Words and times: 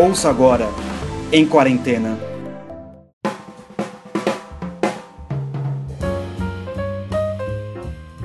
Ouça 0.00 0.30
agora, 0.30 0.68
em 1.32 1.44
quarentena. 1.44 2.16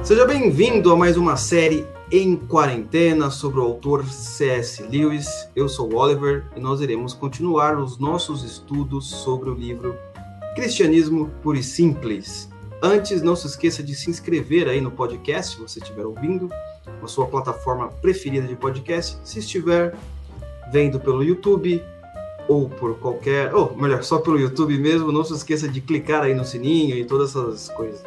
Seja 0.03 0.23
bem-vindo 0.23 0.91
a 0.91 0.95
mais 0.95 1.17
uma 1.17 1.35
série 1.35 1.83
em 2.11 2.35
quarentena 2.35 3.31
sobre 3.31 3.59
o 3.59 3.63
autor 3.63 4.05
C.S. 4.05 4.83
Lewis. 4.83 5.49
Eu 5.55 5.67
sou 5.67 5.91
o 5.91 5.95
Oliver 5.95 6.45
e 6.55 6.59
nós 6.59 6.79
iremos 6.79 7.11
continuar 7.11 7.75
os 7.79 7.97
nossos 7.97 8.43
estudos 8.43 9.07
sobre 9.07 9.49
o 9.49 9.55
livro 9.55 9.97
Cristianismo 10.53 11.31
Puro 11.41 11.57
e 11.57 11.63
Simples. 11.63 12.51
Antes, 12.83 13.23
não 13.23 13.35
se 13.35 13.47
esqueça 13.47 13.81
de 13.81 13.95
se 13.95 14.11
inscrever 14.11 14.67
aí 14.67 14.79
no 14.79 14.91
podcast, 14.91 15.55
se 15.55 15.59
você 15.59 15.79
estiver 15.79 16.05
ouvindo, 16.05 16.49
na 17.01 17.07
sua 17.07 17.25
plataforma 17.25 17.87
preferida 17.87 18.47
de 18.47 18.55
podcast. 18.55 19.17
Se 19.23 19.39
estiver 19.39 19.95
vendo 20.71 20.99
pelo 20.99 21.23
YouTube 21.23 21.83
ou 22.47 22.69
por 22.69 22.97
qualquer, 22.99 23.53
ou 23.55 23.75
melhor, 23.75 24.03
só 24.03 24.19
pelo 24.19 24.39
YouTube 24.39 24.77
mesmo, 24.77 25.11
não 25.11 25.23
se 25.23 25.33
esqueça 25.33 25.67
de 25.67 25.79
clicar 25.79 26.23
aí 26.23 26.33
no 26.33 26.43
sininho 26.43 26.95
e 26.95 27.05
todas 27.05 27.29
essas 27.29 27.69
coisas 27.69 28.03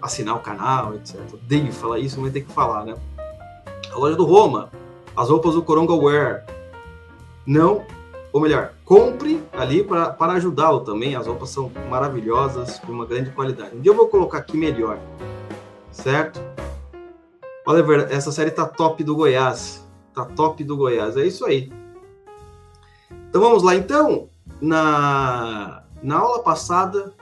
assinar 0.00 0.36
o 0.36 0.40
canal, 0.40 0.94
etc. 0.94 1.20
Odeio 1.32 1.72
falar 1.72 1.98
isso, 1.98 2.20
mas 2.20 2.32
tem 2.32 2.42
que 2.42 2.52
falar, 2.52 2.84
né? 2.84 2.94
A 3.92 3.98
loja 3.98 4.16
do 4.16 4.24
Roma, 4.24 4.70
as 5.16 5.28
roupas 5.28 5.54
do 5.54 5.62
Coronga 5.62 5.94
Wear. 5.94 6.46
Não, 7.46 7.84
ou 8.32 8.40
melhor, 8.40 8.72
compre 8.84 9.42
ali 9.52 9.82
para 9.82 10.32
ajudá-lo 10.32 10.80
também. 10.80 11.14
As 11.14 11.26
roupas 11.26 11.50
são 11.50 11.70
maravilhosas, 11.88 12.80
de 12.84 12.90
uma 12.90 13.06
grande 13.06 13.30
qualidade. 13.30 13.76
Um 13.76 13.80
dia 13.80 13.90
eu 13.90 13.96
vou 13.96 14.08
colocar 14.08 14.38
aqui 14.38 14.56
melhor, 14.56 14.98
certo? 15.90 16.40
Oliver, 17.66 18.08
essa 18.10 18.30
série 18.30 18.50
tá 18.50 18.66
top 18.66 19.02
do 19.02 19.16
Goiás. 19.16 19.85
Tá 20.16 20.24
top 20.24 20.64
do 20.64 20.78
Goiás. 20.78 21.14
É 21.18 21.26
isso 21.26 21.44
aí. 21.44 21.70
Então 23.28 23.38
vamos 23.38 23.62
lá. 23.62 23.76
Então, 23.76 24.30
na, 24.62 25.84
na 26.02 26.16
aula 26.16 26.42
passada, 26.42 27.12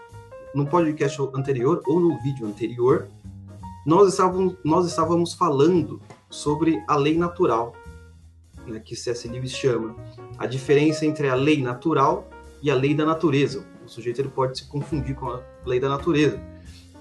no 0.54 0.64
podcast 0.64 1.20
anterior 1.34 1.82
ou 1.88 1.98
no 1.98 2.16
vídeo 2.22 2.46
anterior, 2.46 3.08
nós 3.84 4.10
estávamos, 4.10 4.54
nós 4.64 4.86
estávamos 4.86 5.34
falando 5.34 6.00
sobre 6.30 6.84
a 6.86 6.94
lei 6.94 7.18
natural, 7.18 7.74
né, 8.64 8.78
que 8.78 8.94
C.S. 8.94 9.26
Lewis 9.26 9.50
chama 9.50 9.96
a 10.38 10.46
diferença 10.46 11.04
entre 11.04 11.28
a 11.28 11.34
lei 11.34 11.60
natural 11.60 12.28
e 12.62 12.70
a 12.70 12.76
lei 12.76 12.94
da 12.94 13.04
natureza. 13.04 13.66
O 13.84 13.88
sujeito 13.88 14.20
ele 14.20 14.28
pode 14.28 14.58
se 14.58 14.68
confundir 14.68 15.16
com 15.16 15.30
a 15.30 15.42
lei 15.66 15.80
da 15.80 15.88
natureza. 15.88 16.40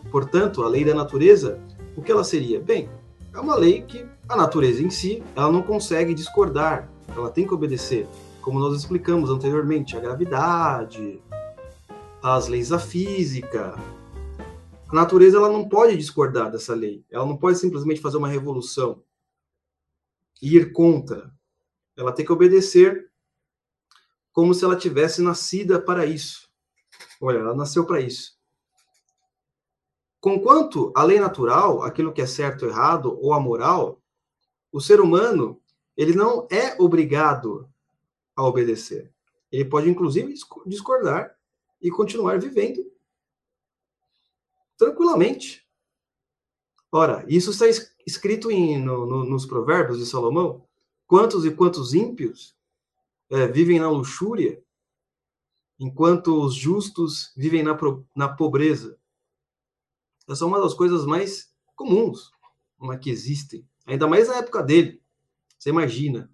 Portanto, 0.10 0.64
a 0.64 0.68
lei 0.68 0.84
da 0.84 0.96
natureza, 0.96 1.60
o 1.96 2.02
que 2.02 2.12
ela 2.12 2.24
seria? 2.24 2.60
Bem, 2.60 2.90
é 3.34 3.40
uma 3.40 3.56
lei 3.56 3.82
que 3.82 4.06
a 4.30 4.36
natureza 4.36 4.84
em 4.84 4.90
si, 4.90 5.24
ela 5.36 5.52
não 5.52 5.64
consegue 5.64 6.14
discordar, 6.14 6.88
ela 7.10 7.32
tem 7.32 7.48
que 7.48 7.54
obedecer, 7.54 8.08
como 8.42 8.60
nós 8.60 8.78
explicamos 8.78 9.30
anteriormente, 9.30 9.98
a 9.98 10.00
gravidade, 10.00 11.22
as 12.22 12.48
leis 12.48 12.70
da 12.70 12.80
física. 12.80 13.76
A 14.88 14.96
natureza 14.96 15.38
ela 15.38 15.50
não 15.50 15.68
pode 15.68 15.98
discordar 15.98 16.52
dessa 16.52 16.76
lei. 16.76 17.04
Ela 17.10 17.26
não 17.26 17.36
pode 17.36 17.58
simplesmente 17.58 18.00
fazer 18.00 18.18
uma 18.18 18.28
revolução 18.28 19.02
e 20.42 20.56
ir 20.56 20.72
contra. 20.72 21.34
Ela 21.98 22.12
tem 22.12 22.26
que 22.26 22.32
obedecer 22.32 23.10
como 24.32 24.54
se 24.54 24.64
ela 24.64 24.76
tivesse 24.76 25.22
nascida 25.22 25.82
para 25.82 26.06
isso. 26.06 26.48
Olha, 27.20 27.40
ela 27.40 27.56
nasceu 27.56 27.86
para 27.86 28.00
isso. 28.00 28.38
Conquanto 30.24 30.90
a 30.96 31.04
lei 31.04 31.20
natural, 31.20 31.84
aquilo 31.84 32.14
que 32.14 32.22
é 32.22 32.26
certo 32.26 32.64
ou 32.64 32.72
errado, 32.72 33.20
ou 33.22 33.34
a 33.34 33.42
moral, 33.42 34.02
o 34.72 34.80
ser 34.80 35.02
humano, 35.02 35.62
ele 35.98 36.16
não 36.16 36.48
é 36.50 36.82
obrigado 36.82 37.70
a 38.34 38.42
obedecer. 38.42 39.12
Ele 39.52 39.66
pode, 39.66 39.90
inclusive, 39.90 40.34
discordar 40.66 41.38
e 41.82 41.92
continuar 41.92 42.40
vivendo 42.40 42.90
tranquilamente. 44.78 45.68
Ora, 46.90 47.26
isso 47.28 47.52
está 47.52 47.66
escrito 48.08 48.50
em, 48.50 48.82
no, 48.82 49.06
no, 49.06 49.26
nos 49.26 49.46
Provérbios 49.46 50.00
de 50.00 50.06
Salomão. 50.06 50.64
Quantos 51.06 51.44
e 51.44 51.52
quantos 51.52 51.94
ímpios 51.94 52.56
é, 53.30 53.46
vivem 53.46 53.78
na 53.78 53.90
luxúria, 53.90 54.64
enquanto 55.78 56.42
os 56.42 56.56
justos 56.56 57.34
vivem 57.36 57.62
na, 57.62 57.78
na 58.16 58.30
pobreza. 58.30 58.98
Essa 60.30 60.44
é 60.44 60.48
uma 60.48 60.62
das 60.62 60.74
coisas 60.74 61.06
mais 61.06 61.54
comuns 61.76 62.32
uma 62.80 62.98
que 62.98 63.10
existem, 63.10 63.66
ainda 63.86 64.08
mais 64.08 64.28
na 64.28 64.38
época 64.38 64.62
dele. 64.62 65.02
Você 65.58 65.70
imagina. 65.70 66.30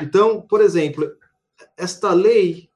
Então, 0.00 0.42
por 0.42 0.60
exemplo, 0.60 1.08
esta 1.76 2.12
lei 2.12 2.70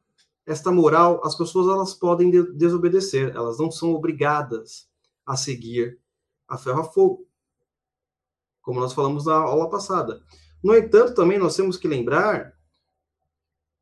esta 0.46 0.70
moral, 0.70 1.20
as 1.24 1.34
pessoas 1.34 1.68
elas 1.68 1.94
podem 1.94 2.30
desobedecer, 2.54 3.34
elas 3.34 3.58
não 3.58 3.70
são 3.70 3.94
obrigadas 3.94 4.88
a 5.24 5.36
seguir 5.36 5.98
a 6.46 6.58
ferro 6.58 6.80
a 6.80 6.84
fogo, 6.84 7.26
como 8.60 8.80
nós 8.80 8.92
falamos 8.92 9.24
na 9.24 9.34
aula 9.34 9.70
passada. 9.70 10.22
No 10.62 10.76
entanto, 10.76 11.14
também 11.14 11.38
nós 11.38 11.56
temos 11.56 11.76
que 11.76 11.88
lembrar 11.88 12.52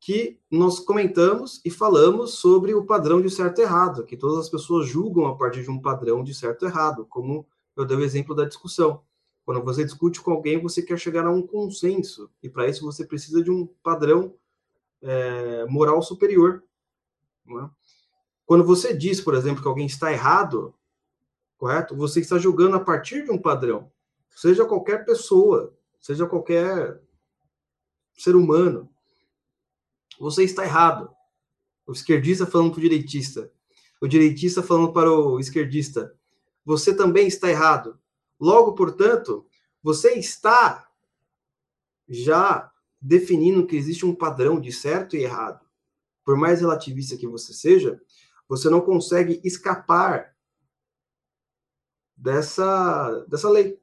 que 0.03 0.37
nós 0.51 0.81
comentamos 0.81 1.61
e 1.63 1.71
falamos 1.71 2.33
sobre 2.33 2.73
o 2.73 2.85
padrão 2.85 3.21
de 3.21 3.29
certo 3.29 3.59
e 3.59 3.61
errado, 3.61 4.03
que 4.03 4.17
todas 4.17 4.37
as 4.37 4.49
pessoas 4.49 4.85
julgam 4.85 5.27
a 5.27 5.37
partir 5.37 5.63
de 5.63 5.71
um 5.71 5.79
padrão 5.79 6.25
de 6.25 6.35
certo 6.35 6.65
e 6.65 6.67
errado, 6.67 7.05
como 7.05 7.47
eu 7.73 7.85
dei 7.85 7.95
o 7.95 8.03
exemplo 8.03 8.35
da 8.35 8.43
discussão. 8.43 9.01
Quando 9.45 9.63
você 9.63 9.81
discute 9.81 10.19
com 10.19 10.31
alguém, 10.31 10.61
você 10.61 10.81
quer 10.81 10.99
chegar 10.99 11.25
a 11.25 11.31
um 11.31 11.41
consenso, 11.41 12.29
e 12.43 12.49
para 12.49 12.67
isso 12.67 12.83
você 12.83 13.05
precisa 13.05 13.41
de 13.41 13.49
um 13.49 13.65
padrão 13.81 14.35
é, 15.01 15.63
moral 15.69 16.01
superior. 16.01 16.61
É? 17.47 17.69
Quando 18.45 18.65
você 18.65 18.93
diz, 18.93 19.21
por 19.21 19.35
exemplo, 19.35 19.61
que 19.61 19.69
alguém 19.69 19.85
está 19.85 20.11
errado, 20.11 20.75
correto? 21.57 21.95
Você 21.95 22.19
está 22.19 22.37
julgando 22.37 22.75
a 22.75 22.81
partir 22.81 23.23
de 23.23 23.31
um 23.31 23.37
padrão. 23.37 23.89
Seja 24.31 24.65
qualquer 24.65 25.05
pessoa, 25.05 25.73
seja 26.01 26.27
qualquer 26.27 27.01
ser 28.13 28.35
humano. 28.35 28.92
Você 30.19 30.43
está 30.43 30.63
errado. 30.63 31.09
O 31.85 31.91
esquerdista 31.91 32.45
falando 32.45 32.71
para 32.71 32.79
o 32.79 32.81
direitista. 32.81 33.51
O 34.01 34.07
direitista 34.07 34.63
falando 34.63 34.93
para 34.93 35.11
o 35.11 35.39
esquerdista. 35.39 36.15
Você 36.65 36.95
também 36.95 37.27
está 37.27 37.49
errado. 37.49 37.99
Logo, 38.39 38.73
portanto, 38.73 39.45
você 39.81 40.13
está 40.13 40.87
já 42.07 42.71
definindo 43.01 43.67
que 43.67 43.75
existe 43.75 44.05
um 44.05 44.15
padrão 44.15 44.59
de 44.59 44.71
certo 44.71 45.15
e 45.15 45.23
errado, 45.23 45.65
por 46.23 46.37
mais 46.37 46.61
relativista 46.61 47.17
que 47.17 47.27
você 47.27 47.53
seja, 47.53 48.01
você 48.47 48.69
não 48.69 48.79
consegue 48.79 49.41
escapar 49.43 50.33
dessa, 52.15 53.25
dessa 53.27 53.49
lei. 53.49 53.77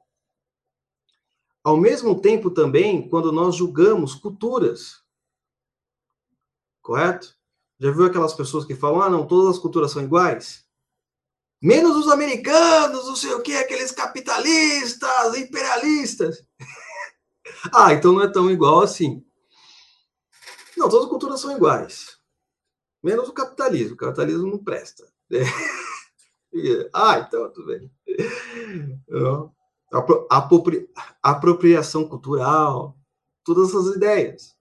Ao 1.63 1.77
mesmo 1.77 2.19
tempo, 2.19 2.49
também, 2.49 3.07
quando 3.07 3.31
nós 3.31 3.55
julgamos 3.55 4.15
culturas, 4.15 5.00
correto? 6.81 7.35
Já 7.79 7.91
viu 7.91 8.05
aquelas 8.05 8.33
pessoas 8.33 8.65
que 8.65 8.75
falam, 8.75 9.01
ah, 9.01 9.09
não, 9.09 9.25
todas 9.25 9.55
as 9.55 9.59
culturas 9.61 9.91
são 9.91 10.03
iguais? 10.03 10.65
Menos 11.61 11.95
os 11.95 12.11
americanos, 12.11 13.07
não 13.07 13.15
sei 13.15 13.33
o 13.33 13.41
que, 13.41 13.55
aqueles 13.55 13.91
capitalistas, 13.91 15.37
imperialistas. 15.37 16.43
Ah, 17.73 17.93
então 17.93 18.13
não 18.13 18.23
é 18.23 18.31
tão 18.31 18.49
igual 18.49 18.81
assim. 18.81 19.23
Não, 20.75 20.89
todas 20.89 21.03
as 21.03 21.09
culturas 21.09 21.39
são 21.39 21.55
iguais. 21.55 22.17
Menos 23.03 23.29
o 23.29 23.33
capitalismo. 23.33 23.93
O 23.93 23.97
capitalismo 23.97 24.47
não 24.47 24.63
presta. 24.63 25.07
ah, 26.93 27.19
então 27.19 27.51
tudo 27.51 27.67
bem. 27.67 27.91
Apropri... 30.29 30.89
Apropriação 31.21 32.07
cultural. 32.07 32.97
Todas 33.43 33.69
essas 33.69 33.95
ideias. 33.95 34.55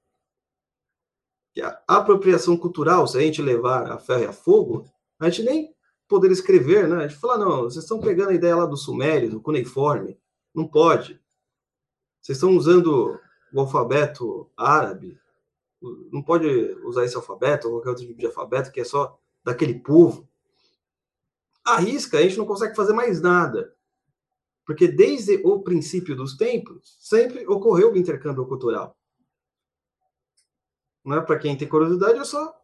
A 1.63 1.83
apropriação 1.87 2.57
cultural, 2.57 3.07
se 3.07 3.19
a 3.19 3.21
gente 3.21 3.43
levar 3.43 3.91
a 3.91 3.99
ferro 3.99 4.23
e 4.23 4.27
a 4.27 4.33
fogo, 4.33 4.87
a 5.19 5.29
gente 5.29 5.43
nem 5.43 5.75
poder 6.09 6.31
escrever, 6.31 6.89
né? 6.89 7.05
A 7.05 7.09
gente 7.09 7.21
fala, 7.21 7.39
não, 7.39 7.63
vocês 7.63 7.85
estão 7.85 8.01
pegando 8.01 8.31
a 8.31 8.35
ideia 8.35 8.57
lá 8.57 8.67
do 8.67 8.77
Sumério, 8.77 9.31
do 9.31 9.41
cuneiforme. 9.41 10.19
Não 10.55 10.67
pode. 10.67 11.21
Vocês 12.21 12.37
estão 12.37 12.57
usando 12.57 13.19
o 13.53 13.61
alfabeto 13.61 14.51
árabe. 14.57 15.19
Não 16.13 16.23
pode 16.23 16.47
usar 16.85 17.05
esse 17.05 17.17
alfabeto 17.17 17.69
ou 17.69 17.75
qualquer 17.75 17.91
outro 17.91 18.07
tipo 18.07 18.19
de 18.19 18.27
alfabeto 18.27 18.73
que 18.73 18.81
é 18.81 18.85
só 18.85 19.19
daquele 19.45 19.79
povo. 19.79 20.29
Arrisca, 21.65 22.19
a 22.19 22.23
gente 22.23 22.39
não 22.39 22.47
consegue 22.47 22.75
fazer 22.75 22.93
mais 22.93 23.21
nada. 23.21 23.75
Porque 24.67 24.87
desde 24.87 25.41
o 25.45 25.61
princípio 25.61 26.15
dos 26.15 26.37
tempos, 26.37 26.97
sempre 27.01 27.47
ocorreu 27.47 27.93
o 27.93 27.97
intercâmbio 27.97 28.47
cultural. 28.47 28.97
Não 31.05 31.17
é 31.17 31.21
para 31.21 31.39
quem 31.39 31.57
tem 31.57 31.69
curiosidade, 31.69 32.19
é 32.19 32.25
só 32.25 32.61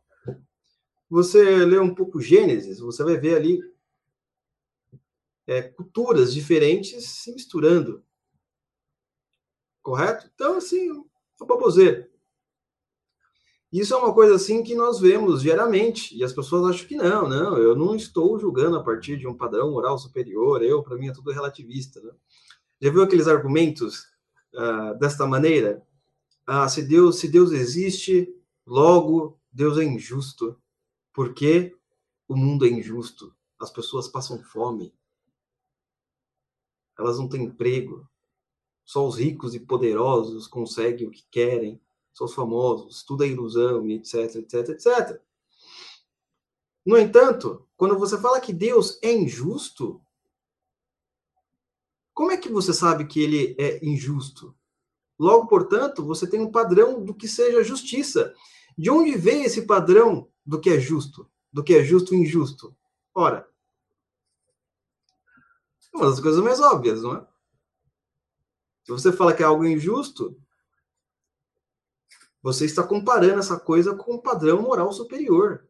você 1.09 1.65
ler 1.65 1.81
um 1.81 1.94
pouco 1.94 2.21
Gênesis, 2.21 2.81
você 2.81 3.03
vai 3.05 3.17
ver 3.17 3.37
ali 3.37 3.61
é, 5.47 5.62
culturas 5.62 6.35
diferentes 6.35 7.05
se 7.05 7.33
misturando. 7.33 8.05
Correto? 9.83 10.29
Então, 10.35 10.56
assim, 10.56 10.91
é 11.41 11.44
baboseira. 11.44 12.11
Isso 13.73 13.94
é 13.94 13.97
uma 13.97 14.12
coisa 14.15 14.35
assim 14.35 14.62
que 14.62 14.75
nós 14.75 15.00
vemos 15.00 15.43
diariamente, 15.43 16.17
e 16.17 16.25
as 16.25 16.32
pessoas 16.32 16.75
acham 16.75 16.89
que 16.89 16.97
não, 16.97 17.29
não, 17.29 17.59
eu 17.59 17.77
não 17.77 17.94
estou 17.94 18.39
julgando 18.39 18.77
a 18.77 18.82
partir 18.82 19.17
de 19.17 19.27
um 19.27 19.37
padrão 19.37 19.71
moral 19.71 19.99
superior, 19.99 20.62
eu, 20.62 20.82
para 20.82 20.97
mim, 20.97 21.09
é 21.09 21.12
tudo 21.12 21.31
relativista. 21.31 22.00
Né? 22.00 22.11
Já 22.81 22.91
viu 22.91 23.03
aqueles 23.03 23.29
argumentos 23.29 24.06
uh, 24.55 24.99
desta 24.99 25.27
maneira? 25.27 25.86
Ah, 26.46 26.69
se 26.69 26.82
Deus, 26.82 27.19
se 27.19 27.28
Deus 27.28 27.50
existe, 27.50 28.32
logo 28.64 29.40
Deus 29.50 29.78
é 29.78 29.84
injusto, 29.84 30.56
porque 31.12 31.76
o 32.28 32.37
mundo 32.37 32.64
é 32.64 32.69
injusto, 32.69 33.34
as 33.58 33.70
pessoas 33.70 34.06
passam 34.06 34.43
fome, 34.43 34.94
elas 36.98 37.19
não 37.19 37.28
têm 37.28 37.43
emprego, 37.43 38.08
só 38.84 39.06
os 39.06 39.19
ricos 39.19 39.54
e 39.54 39.60
poderosos 39.60 40.46
conseguem 40.46 41.08
o 41.08 41.10
que 41.10 41.26
querem, 41.31 41.81
são 42.12 42.26
os 42.26 42.34
famosos, 42.34 43.02
tudo 43.02 43.25
é 43.25 43.28
ilusão, 43.28 43.88
etc, 43.90 44.37
etc, 44.37 44.69
etc. 44.70 45.22
No 46.84 46.96
entanto, 46.96 47.69
quando 47.76 47.98
você 47.98 48.19
fala 48.19 48.40
que 48.40 48.52
Deus 48.52 48.98
é 49.02 49.12
injusto, 49.12 50.00
como 52.14 52.31
é 52.31 52.37
que 52.37 52.48
você 52.48 52.72
sabe 52.72 53.06
que 53.06 53.20
ele 53.20 53.56
é 53.58 53.84
injusto? 53.84 54.56
Logo, 55.19 55.47
portanto, 55.47 56.05
você 56.05 56.27
tem 56.27 56.41
um 56.41 56.51
padrão 56.51 57.03
do 57.03 57.15
que 57.15 57.27
seja 57.27 57.65
justiça. 57.65 58.35
De 58.77 58.91
onde 58.91 59.17
vem 59.17 59.45
esse 59.45 59.63
padrão 59.63 60.29
do 60.45 60.61
que 60.61 60.71
é 60.71 60.79
justo? 60.79 61.31
Do 61.53 61.65
que 61.65 61.75
é 61.75 61.83
justo 61.83 62.15
e 62.15 62.19
injusto? 62.19 62.77
Ora, 63.15 63.49
é 65.93 65.97
uma 65.97 66.11
das 66.11 66.21
coisas 66.21 66.43
mais 66.43 66.61
óbvias, 66.61 67.03
não 67.03 67.17
é? 67.17 67.27
Se 68.85 68.93
você 68.93 69.11
fala 69.11 69.35
que 69.35 69.43
é 69.43 69.47
algo 69.47 69.65
injusto, 69.65 70.39
você 72.43 72.67
está 72.67 72.83
comparando 72.83 73.41
essa 73.41 73.59
coisa 73.59 73.95
com 73.97 74.15
um 74.15 74.21
padrão 74.21 74.63
moral 74.63 74.93
superior. 74.93 75.67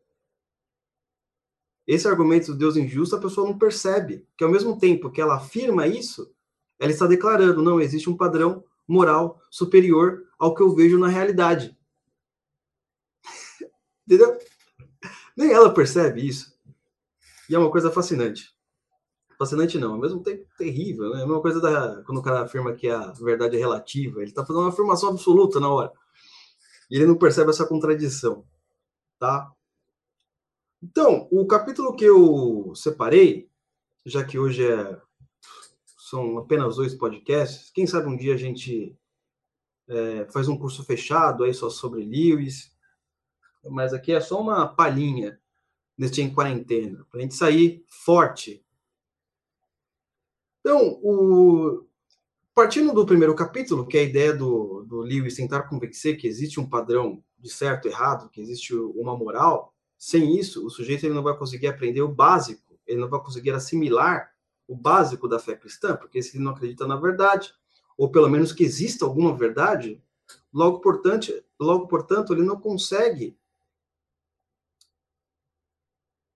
Esse 1.86 2.08
argumento 2.08 2.52
do 2.52 2.58
Deus 2.58 2.76
injusto, 2.76 3.14
a 3.14 3.20
pessoa 3.20 3.48
não 3.48 3.56
percebe 3.56 4.26
que 4.36 4.42
ao 4.42 4.50
mesmo 4.50 4.78
tempo 4.78 5.10
que 5.10 5.20
ela 5.20 5.36
afirma 5.36 5.86
isso, 5.86 6.34
ela 6.78 6.90
está 6.90 7.06
declarando, 7.06 7.62
não, 7.62 7.80
existe 7.80 8.10
um 8.10 8.16
padrão 8.16 8.64
moral 8.86 9.40
superior 9.50 10.24
ao 10.38 10.54
que 10.54 10.62
eu 10.62 10.74
vejo 10.74 10.98
na 10.98 11.08
realidade. 11.08 11.76
Entendeu? 14.06 14.38
Nem 15.36 15.52
ela 15.52 15.72
percebe 15.72 16.26
isso. 16.26 16.56
E 17.48 17.54
é 17.54 17.58
uma 17.58 17.70
coisa 17.70 17.90
fascinante. 17.90 18.54
Fascinante 19.38 19.78
não, 19.78 19.94
ao 19.94 20.00
mesmo 20.00 20.22
tempo 20.22 20.46
terrível, 20.56 21.10
né? 21.10 21.20
É 21.20 21.22
a 21.22 21.26
mesma 21.26 21.42
coisa 21.42 21.60
da, 21.60 22.02
quando 22.04 22.18
o 22.18 22.22
cara 22.22 22.42
afirma 22.42 22.74
que 22.74 22.88
a 22.88 23.12
verdade 23.12 23.56
é 23.56 23.58
relativa, 23.58 24.20
ele 24.20 24.30
está 24.30 24.44
fazendo 24.44 24.62
uma 24.62 24.70
afirmação 24.70 25.10
absoluta 25.10 25.60
na 25.60 25.68
hora. 25.68 25.92
E 26.90 26.96
ele 26.96 27.06
não 27.06 27.18
percebe 27.18 27.50
essa 27.50 27.66
contradição, 27.66 28.44
tá? 29.18 29.52
Então, 30.82 31.28
o 31.30 31.46
capítulo 31.46 31.94
que 31.94 32.04
eu 32.04 32.72
separei, 32.74 33.50
já 34.04 34.24
que 34.24 34.38
hoje 34.38 34.64
é, 34.64 35.00
são 36.08 36.38
apenas 36.38 36.76
dois 36.76 36.94
podcasts, 36.94 37.68
quem 37.70 37.84
sabe 37.84 38.06
um 38.06 38.16
dia 38.16 38.34
a 38.34 38.36
gente 38.36 38.96
é, 39.88 40.24
faz 40.26 40.46
um 40.46 40.56
curso 40.56 40.84
fechado 40.84 41.42
aí 41.42 41.52
só 41.52 41.68
sobre 41.68 42.04
Lewis, 42.04 42.72
mas 43.64 43.92
aqui 43.92 44.12
é 44.12 44.20
só 44.20 44.40
uma 44.40 44.68
palhinha 44.68 45.40
neste 45.98 46.22
em 46.22 46.32
quarentena, 46.32 47.04
para 47.10 47.18
a 47.18 47.22
gente 47.22 47.34
sair 47.34 47.84
forte. 47.88 48.64
Então, 50.60 51.00
o, 51.02 51.84
partindo 52.54 52.92
do 52.92 53.04
primeiro 53.04 53.34
capítulo, 53.34 53.84
que 53.84 53.98
é 53.98 54.02
a 54.02 54.04
ideia 54.04 54.32
do, 54.32 54.84
do 54.84 55.00
Lewis 55.00 55.34
tentar 55.34 55.64
convencer 55.64 56.16
que 56.16 56.28
existe 56.28 56.60
um 56.60 56.68
padrão 56.68 57.20
de 57.36 57.50
certo 57.50 57.88
e 57.88 57.90
errado, 57.90 58.30
que 58.30 58.40
existe 58.40 58.72
uma 58.76 59.16
moral, 59.16 59.74
sem 59.98 60.38
isso, 60.38 60.64
o 60.64 60.70
sujeito 60.70 61.04
ele 61.04 61.14
não 61.14 61.24
vai 61.24 61.36
conseguir 61.36 61.66
aprender 61.66 62.02
o 62.02 62.14
básico, 62.14 62.78
ele 62.86 63.00
não 63.00 63.08
vai 63.08 63.20
conseguir 63.20 63.50
assimilar 63.50 64.35
o 64.68 64.76
básico 64.76 65.28
da 65.28 65.38
fé 65.38 65.56
cristã, 65.56 65.96
porque 65.96 66.22
se 66.22 66.36
ele 66.36 66.44
não 66.44 66.52
acredita 66.52 66.86
na 66.86 66.96
verdade, 66.96 67.54
ou 67.96 68.10
pelo 68.10 68.28
menos 68.28 68.52
que 68.52 68.64
exista 68.64 69.04
alguma 69.04 69.36
verdade, 69.36 70.02
logo 70.52 70.80
portanto, 70.80 71.32
logo 71.58 71.86
portanto 71.86 72.32
ele 72.32 72.42
não 72.42 72.60
consegue 72.60 73.38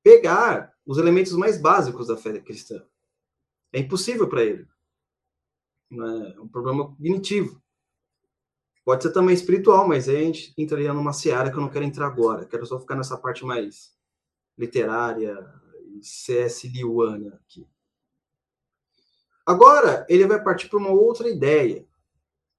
pegar 0.02 0.74
os 0.86 0.98
elementos 0.98 1.32
mais 1.32 1.60
básicos 1.60 2.06
da 2.06 2.16
fé 2.16 2.40
cristã. 2.40 2.84
É 3.72 3.78
impossível 3.78 4.28
para 4.28 4.44
ele 4.44 4.66
né? 5.90 6.34
um 6.38 6.48
problema 6.48 6.86
cognitivo. 6.86 7.60
Pode 8.84 9.02
ser 9.02 9.12
também 9.12 9.34
espiritual, 9.34 9.86
mas 9.86 10.08
aí 10.08 10.16
a 10.16 10.20
gente 10.20 10.54
entraria 10.56 10.92
numa 10.92 11.12
seara 11.12 11.50
que 11.50 11.56
eu 11.56 11.60
não 11.60 11.68
quero 11.68 11.84
entrar 11.84 12.06
agora. 12.06 12.46
Quero 12.46 12.64
só 12.64 12.78
ficar 12.78 12.96
nessa 12.96 13.18
parte 13.18 13.44
mais 13.44 13.94
literária 14.56 15.36
e 15.94 16.02
C.S. 16.02 16.68
Lewiana 16.68 17.34
aqui. 17.34 17.68
Agora, 19.44 20.06
ele 20.08 20.26
vai 20.26 20.42
partir 20.42 20.68
para 20.68 20.78
uma 20.78 20.90
outra 20.90 21.28
ideia. 21.28 21.86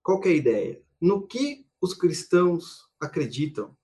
Qual 0.03 0.19
que 0.19 0.29
é 0.29 0.31
a 0.31 0.35
ideia? 0.35 0.83
No 0.99 1.25
que 1.25 1.65
os 1.79 1.93
cristãos 1.93 2.89
acreditam. 2.99 3.75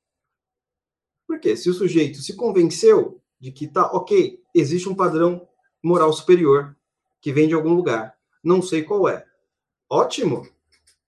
Porque 1.27 1.55
se 1.57 1.69
o 1.69 1.73
sujeito 1.73 2.19
se 2.21 2.35
convenceu 2.35 3.21
de 3.39 3.51
que 3.51 3.67
tá 3.67 3.91
ok, 3.91 4.41
existe 4.53 4.88
um 4.88 4.95
padrão 4.95 5.47
moral 5.83 6.11
superior 6.13 6.75
que 7.21 7.33
vem 7.33 7.47
de 7.47 7.53
algum 7.53 7.73
lugar, 7.73 8.17
não 8.44 8.61
sei 8.61 8.83
qual 8.83 9.07
é. 9.07 9.25
Ótimo. 9.89 10.47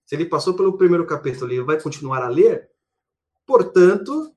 Se 0.06 0.16
ele 0.16 0.26
passou 0.26 0.56
pelo 0.56 0.78
primeiro 0.78 1.06
capítulo 1.06 1.52
e 1.54 1.62
vai 1.62 1.80
continuar 1.82 2.24
a 2.24 2.30
ler, 2.30 2.70
portanto, 3.46 4.36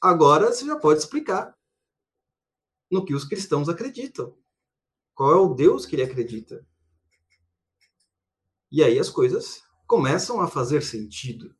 agora 0.00 0.52
você 0.52 0.64
já 0.64 0.76
pode 0.76 1.00
explicar 1.00 1.56
no 2.90 3.04
que 3.04 3.14
os 3.14 3.24
cristãos 3.24 3.68
acreditam. 3.68 4.34
Qual 5.18 5.32
é 5.32 5.36
o 5.36 5.52
Deus 5.52 5.84
que 5.84 5.96
ele 5.96 6.04
acredita? 6.04 6.64
E 8.70 8.84
aí 8.84 9.00
as 9.00 9.10
coisas 9.10 9.64
começam 9.84 10.40
a 10.40 10.46
fazer 10.46 10.80
sentido. 10.80 11.52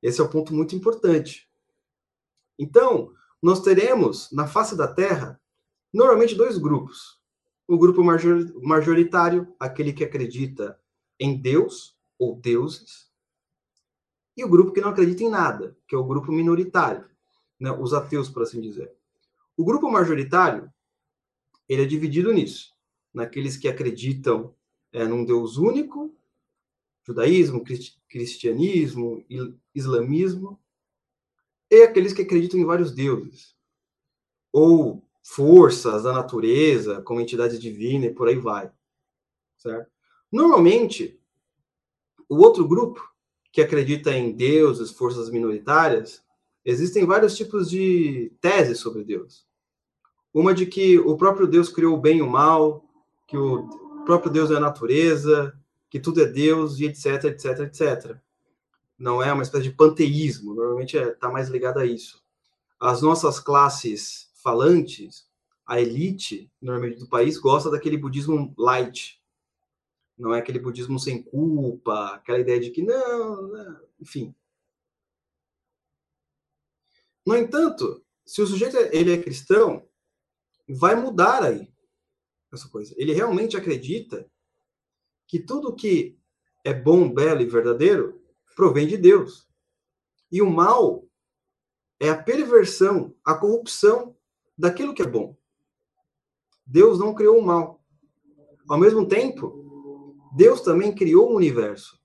Esse 0.00 0.20
é 0.20 0.22
o 0.22 0.28
um 0.28 0.30
ponto 0.30 0.54
muito 0.54 0.76
importante. 0.76 1.50
Então, 2.56 3.12
nós 3.42 3.60
teremos 3.60 4.30
na 4.30 4.46
face 4.46 4.76
da 4.76 4.86
Terra 4.86 5.40
normalmente 5.92 6.36
dois 6.36 6.58
grupos 6.58 7.20
o 7.66 7.76
grupo 7.76 8.04
majoritário, 8.62 9.52
aquele 9.58 9.92
que 9.92 10.04
acredita 10.04 10.80
em 11.18 11.36
Deus 11.36 11.98
ou 12.16 12.36
deuses, 12.36 13.10
e 14.36 14.44
o 14.44 14.48
grupo 14.48 14.70
que 14.70 14.80
não 14.80 14.90
acredita 14.90 15.24
em 15.24 15.28
nada, 15.28 15.76
que 15.88 15.96
é 15.96 15.98
o 15.98 16.06
grupo 16.06 16.30
minoritário, 16.30 17.10
né? 17.58 17.72
os 17.72 17.92
ateus, 17.92 18.28
por 18.28 18.44
assim 18.44 18.60
dizer. 18.60 18.94
O 19.56 19.64
grupo 19.64 19.90
majoritário, 19.90 20.72
ele 21.68 21.82
é 21.82 21.86
dividido 21.86 22.32
nisso, 22.32 22.74
naqueles 23.12 23.56
que 23.56 23.68
acreditam 23.68 24.54
é, 24.92 25.04
num 25.04 25.24
Deus 25.24 25.56
único, 25.56 26.14
judaísmo, 27.04 27.64
cristianismo, 28.08 29.24
islamismo, 29.74 30.60
e 31.70 31.82
aqueles 31.82 32.12
que 32.12 32.22
acreditam 32.22 32.58
em 32.58 32.64
vários 32.64 32.92
deuses, 32.92 33.54
ou 34.52 35.04
forças 35.22 36.04
da 36.04 36.12
natureza, 36.12 37.02
como 37.02 37.20
entidade 37.20 37.58
divina 37.58 38.06
e 38.06 38.14
por 38.14 38.28
aí 38.28 38.36
vai. 38.36 38.70
Certo? 39.56 39.90
Normalmente, 40.30 41.20
o 42.28 42.36
outro 42.36 42.66
grupo, 42.66 43.00
que 43.52 43.60
acredita 43.60 44.14
em 44.14 44.32
deuses, 44.32 44.90
forças 44.90 45.30
minoritárias, 45.30 46.22
existem 46.64 47.06
vários 47.06 47.36
tipos 47.36 47.70
de 47.70 48.32
teses 48.40 48.78
sobre 48.78 49.02
Deus. 49.04 49.45
Uma 50.36 50.52
de 50.52 50.66
que 50.66 50.98
o 50.98 51.16
próprio 51.16 51.46
Deus 51.46 51.70
criou 51.70 51.96
o 51.96 52.00
bem 52.00 52.18
e 52.18 52.22
o 52.22 52.28
mal, 52.28 52.84
que 53.26 53.38
o 53.38 54.04
próprio 54.04 54.30
Deus 54.30 54.50
é 54.50 54.56
a 54.56 54.60
natureza, 54.60 55.58
que 55.88 55.98
tudo 55.98 56.20
é 56.20 56.26
Deus, 56.26 56.78
e 56.78 56.84
etc, 56.84 57.24
etc, 57.24 57.60
etc. 57.60 58.18
Não 58.98 59.22
é 59.22 59.32
uma 59.32 59.42
espécie 59.42 59.70
de 59.70 59.74
panteísmo, 59.74 60.52
normalmente 60.52 60.94
está 60.94 61.08
é, 61.08 61.14
tá 61.14 61.30
mais 61.30 61.48
ligado 61.48 61.78
a 61.78 61.86
isso. 61.86 62.22
As 62.78 63.00
nossas 63.00 63.40
classes 63.40 64.30
falantes, 64.34 65.26
a 65.66 65.80
elite, 65.80 66.52
normalmente, 66.60 66.98
do 66.98 67.08
país, 67.08 67.38
gosta 67.38 67.70
daquele 67.70 67.96
budismo 67.96 68.52
light. 68.58 69.18
Não 70.18 70.34
é 70.34 70.40
aquele 70.40 70.58
budismo 70.58 70.98
sem 70.98 71.22
culpa, 71.22 72.08
aquela 72.08 72.40
ideia 72.40 72.60
de 72.60 72.70
que 72.70 72.82
não, 72.82 73.40
não 73.40 73.80
enfim. 73.98 74.34
No 77.24 77.34
entanto, 77.34 78.04
se 78.22 78.42
o 78.42 78.46
sujeito 78.46 78.76
ele 78.92 79.14
é 79.14 79.22
cristão, 79.22 79.82
vai 80.74 80.94
mudar 80.94 81.42
aí 81.42 81.72
essa 82.52 82.68
coisa. 82.68 82.94
Ele 82.96 83.12
realmente 83.12 83.56
acredita 83.56 84.28
que 85.26 85.38
tudo 85.38 85.74
que 85.74 86.18
é 86.64 86.72
bom, 86.72 87.12
belo 87.12 87.40
e 87.40 87.46
verdadeiro 87.46 88.20
provém 88.54 88.86
de 88.86 88.96
Deus. 88.96 89.48
E 90.30 90.42
o 90.42 90.50
mal 90.50 91.06
é 92.00 92.08
a 92.08 92.20
perversão, 92.20 93.14
a 93.24 93.34
corrupção 93.34 94.16
daquilo 94.56 94.94
que 94.94 95.02
é 95.02 95.06
bom. 95.06 95.36
Deus 96.64 96.98
não 96.98 97.14
criou 97.14 97.38
o 97.38 97.44
mal. 97.44 97.84
Ao 98.68 98.78
mesmo 98.78 99.06
tempo, 99.06 99.64
Deus 100.34 100.60
também 100.60 100.94
criou 100.94 101.30
o 101.30 101.36
universo. 101.36 102.00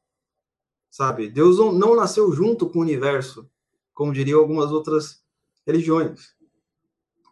Sabe? 0.90 1.30
Deus 1.30 1.58
não, 1.58 1.72
não 1.72 1.96
nasceu 1.96 2.32
junto 2.32 2.70
com 2.70 2.80
o 2.80 2.82
universo, 2.84 3.50
como 3.94 4.14
diriam 4.14 4.40
algumas 4.40 4.72
outras 4.72 5.24
religiões. 5.66 6.36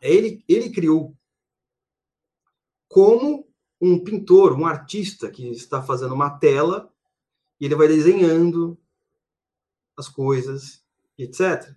Ele, 0.01 0.43
ele 0.47 0.71
criou 0.71 1.15
como 2.89 3.47
um 3.79 4.03
pintor, 4.03 4.59
um 4.59 4.65
artista 4.65 5.29
que 5.29 5.47
está 5.51 5.81
fazendo 5.81 6.13
uma 6.13 6.31
tela 6.31 6.91
e 7.59 7.65
ele 7.65 7.75
vai 7.75 7.87
desenhando 7.87 8.77
as 9.95 10.09
coisas, 10.09 10.83
etc. 11.17 11.73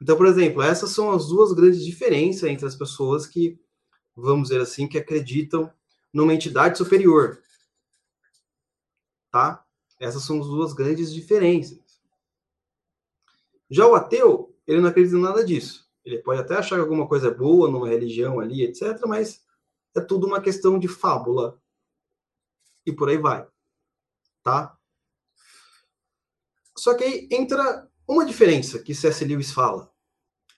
Então, 0.00 0.16
por 0.16 0.26
exemplo, 0.26 0.62
essas 0.62 0.90
são 0.90 1.10
as 1.10 1.28
duas 1.28 1.52
grandes 1.52 1.84
diferenças 1.84 2.48
entre 2.48 2.66
as 2.66 2.74
pessoas 2.74 3.26
que, 3.26 3.60
vamos 4.16 4.48
dizer 4.48 4.60
assim, 4.60 4.88
que 4.88 4.98
acreditam 4.98 5.70
numa 6.12 6.34
entidade 6.34 6.78
superior. 6.78 7.40
Tá? 9.30 9.64
Essas 10.00 10.22
são 10.22 10.40
as 10.40 10.46
duas 10.46 10.72
grandes 10.72 11.12
diferenças. 11.12 12.00
Já 13.68 13.86
o 13.86 13.94
ateu, 13.94 14.56
ele 14.66 14.80
não 14.80 14.88
acredita 14.88 15.16
em 15.16 15.20
nada 15.20 15.44
disso. 15.44 15.86
Ele 16.04 16.18
pode 16.18 16.40
até 16.40 16.54
achar 16.56 16.76
que 16.76 16.80
alguma 16.80 17.06
coisa 17.06 17.28
é 17.28 17.34
boa 17.34 17.70
numa 17.70 17.88
religião 17.88 18.40
ali, 18.40 18.62
etc., 18.62 18.98
mas 19.06 19.44
é 19.96 20.00
tudo 20.00 20.26
uma 20.26 20.40
questão 20.40 20.78
de 20.78 20.88
fábula. 20.88 21.60
E 22.86 22.92
por 22.92 23.08
aí 23.08 23.18
vai. 23.18 23.46
Tá? 24.42 24.78
Só 26.76 26.94
que 26.94 27.04
aí 27.04 27.28
entra 27.30 27.88
uma 28.06 28.24
diferença 28.24 28.78
que 28.78 28.94
C.S. 28.94 29.24
Lewis 29.24 29.52
fala. 29.52 29.92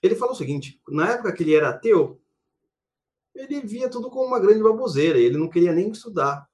Ele 0.01 0.15
fala 0.15 0.31
o 0.31 0.35
seguinte: 0.35 0.81
na 0.87 1.09
época 1.09 1.33
que 1.33 1.43
ele 1.43 1.55
era 1.55 1.69
ateu, 1.69 2.21
ele 3.33 3.61
via 3.61 3.89
tudo 3.89 4.09
como 4.09 4.27
uma 4.27 4.39
grande 4.39 4.63
baboseira, 4.63 5.17
ele 5.17 5.37
não 5.37 5.49
queria 5.49 5.73
nem 5.73 5.89
estudar. 5.89 6.49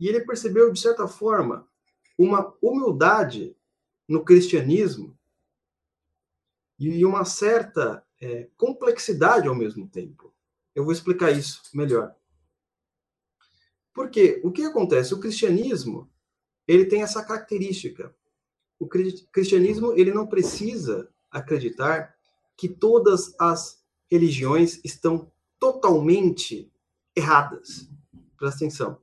E 0.00 0.08
ele 0.08 0.24
percebeu, 0.24 0.72
de 0.72 0.80
certa 0.80 1.08
forma, 1.08 1.68
uma 2.16 2.54
humildade 2.62 3.56
no 4.08 4.24
cristianismo 4.24 5.18
e 6.78 7.04
uma 7.04 7.24
certa 7.24 8.04
é, 8.20 8.48
complexidade 8.56 9.48
ao 9.48 9.54
mesmo 9.54 9.88
tempo. 9.88 10.32
Eu 10.74 10.84
vou 10.84 10.92
explicar 10.92 11.30
isso 11.30 11.62
melhor. 11.74 12.14
Porque 13.92 14.40
o 14.44 14.52
que 14.52 14.62
acontece? 14.62 15.12
O 15.12 15.20
cristianismo 15.20 16.08
ele 16.66 16.84
tem 16.84 17.02
essa 17.02 17.24
característica. 17.24 18.14
O 18.78 18.86
cristianismo 18.86 19.92
ele 19.94 20.12
não 20.12 20.26
precisa 20.26 21.08
acreditar 21.30 22.14
que 22.56 22.68
todas 22.68 23.34
as 23.40 23.82
religiões 24.10 24.80
estão 24.84 25.30
totalmente 25.58 26.70
erradas. 27.16 27.88
Presta 28.36 28.58
atenção. 28.64 29.00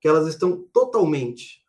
Que 0.00 0.08
elas 0.08 0.26
estão 0.26 0.62
totalmente. 0.72 1.64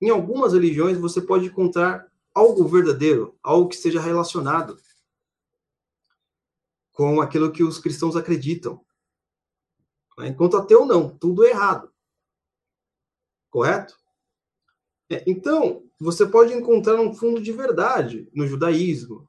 Em 0.00 0.10
algumas 0.10 0.52
religiões 0.52 0.98
você 0.98 1.20
pode 1.20 1.46
encontrar 1.46 2.06
algo 2.32 2.68
verdadeiro, 2.68 3.36
algo 3.42 3.68
que 3.68 3.76
seja 3.76 4.00
relacionado 4.00 4.78
com 6.94 7.20
aquilo 7.20 7.52
que 7.52 7.62
os 7.62 7.78
cristãos 7.78 8.16
acreditam. 8.16 8.82
Enquanto 10.20 10.56
ateu, 10.56 10.86
não, 10.86 11.10
tudo 11.18 11.44
é 11.44 11.50
errado. 11.50 11.92
Correto? 13.50 13.98
É, 15.10 15.22
então, 15.26 15.84
você 15.98 16.24
pode 16.24 16.54
encontrar 16.54 16.98
um 17.00 17.12
fundo 17.12 17.42
de 17.42 17.52
verdade 17.52 18.30
no 18.32 18.46
judaísmo, 18.46 19.28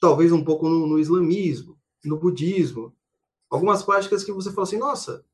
talvez 0.00 0.32
um 0.32 0.42
pouco 0.42 0.68
no, 0.68 0.86
no 0.86 0.98
islamismo, 0.98 1.78
no 2.04 2.18
budismo, 2.18 2.96
algumas 3.48 3.82
práticas 3.82 4.24
que 4.24 4.32
você 4.32 4.50
fala 4.50 4.66
assim, 4.66 4.78
nossa, 4.78 5.24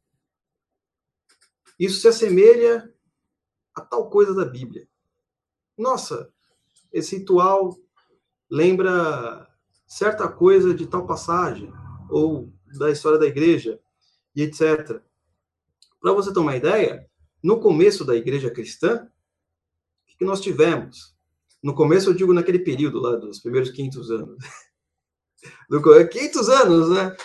isso 1.78 2.00
se 2.00 2.08
assemelha 2.08 2.92
a 3.74 3.80
tal 3.80 4.10
coisa 4.10 4.34
da 4.34 4.44
Bíblia. 4.44 4.88
Nossa, 5.78 6.32
esse 6.92 7.18
ritual 7.18 7.78
lembra 8.50 9.49
certa 9.90 10.28
coisa 10.28 10.72
de 10.72 10.86
tal 10.86 11.04
passagem, 11.04 11.72
ou 12.08 12.48
da 12.78 12.92
história 12.92 13.18
da 13.18 13.26
igreja, 13.26 13.80
e 14.36 14.42
etc. 14.42 15.02
Para 16.00 16.12
você 16.12 16.32
ter 16.32 16.38
uma 16.38 16.56
ideia, 16.56 17.04
no 17.42 17.58
começo 17.58 18.04
da 18.04 18.14
igreja 18.14 18.50
cristã, 18.50 19.08
o 20.14 20.16
que 20.16 20.24
nós 20.24 20.40
tivemos? 20.40 21.12
No 21.60 21.74
começo, 21.74 22.08
eu 22.08 22.14
digo 22.14 22.32
naquele 22.32 22.60
período 22.60 23.00
lá 23.00 23.16
dos 23.16 23.40
primeiros 23.40 23.70
500 23.70 24.10
anos. 24.12 24.44
Do, 25.68 25.82
500 25.82 26.48
anos, 26.48 26.90
né? 26.90 27.16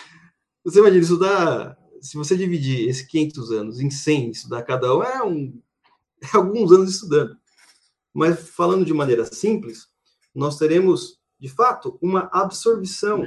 Você 0.64 0.80
imagina, 0.80 1.02
isso 1.02 1.18
dá. 1.18 1.76
Se 2.00 2.16
você 2.16 2.36
dividir 2.36 2.88
esses 2.88 3.06
500 3.06 3.50
anos 3.52 3.80
em 3.80 3.90
100, 3.90 4.30
estudar 4.30 4.62
cada 4.62 4.94
um, 4.96 5.02
é, 5.02 5.22
um, 5.22 5.62
é 6.20 6.36
alguns 6.36 6.72
anos 6.72 6.94
estudando. 6.94 7.36
Mas 8.12 8.50
falando 8.50 8.84
de 8.84 8.92
maneira 8.92 9.24
simples, 9.26 9.88
nós 10.34 10.58
teremos 10.58 11.20
de 11.38 11.48
fato, 11.48 11.98
uma 12.00 12.30
absorção. 12.32 13.26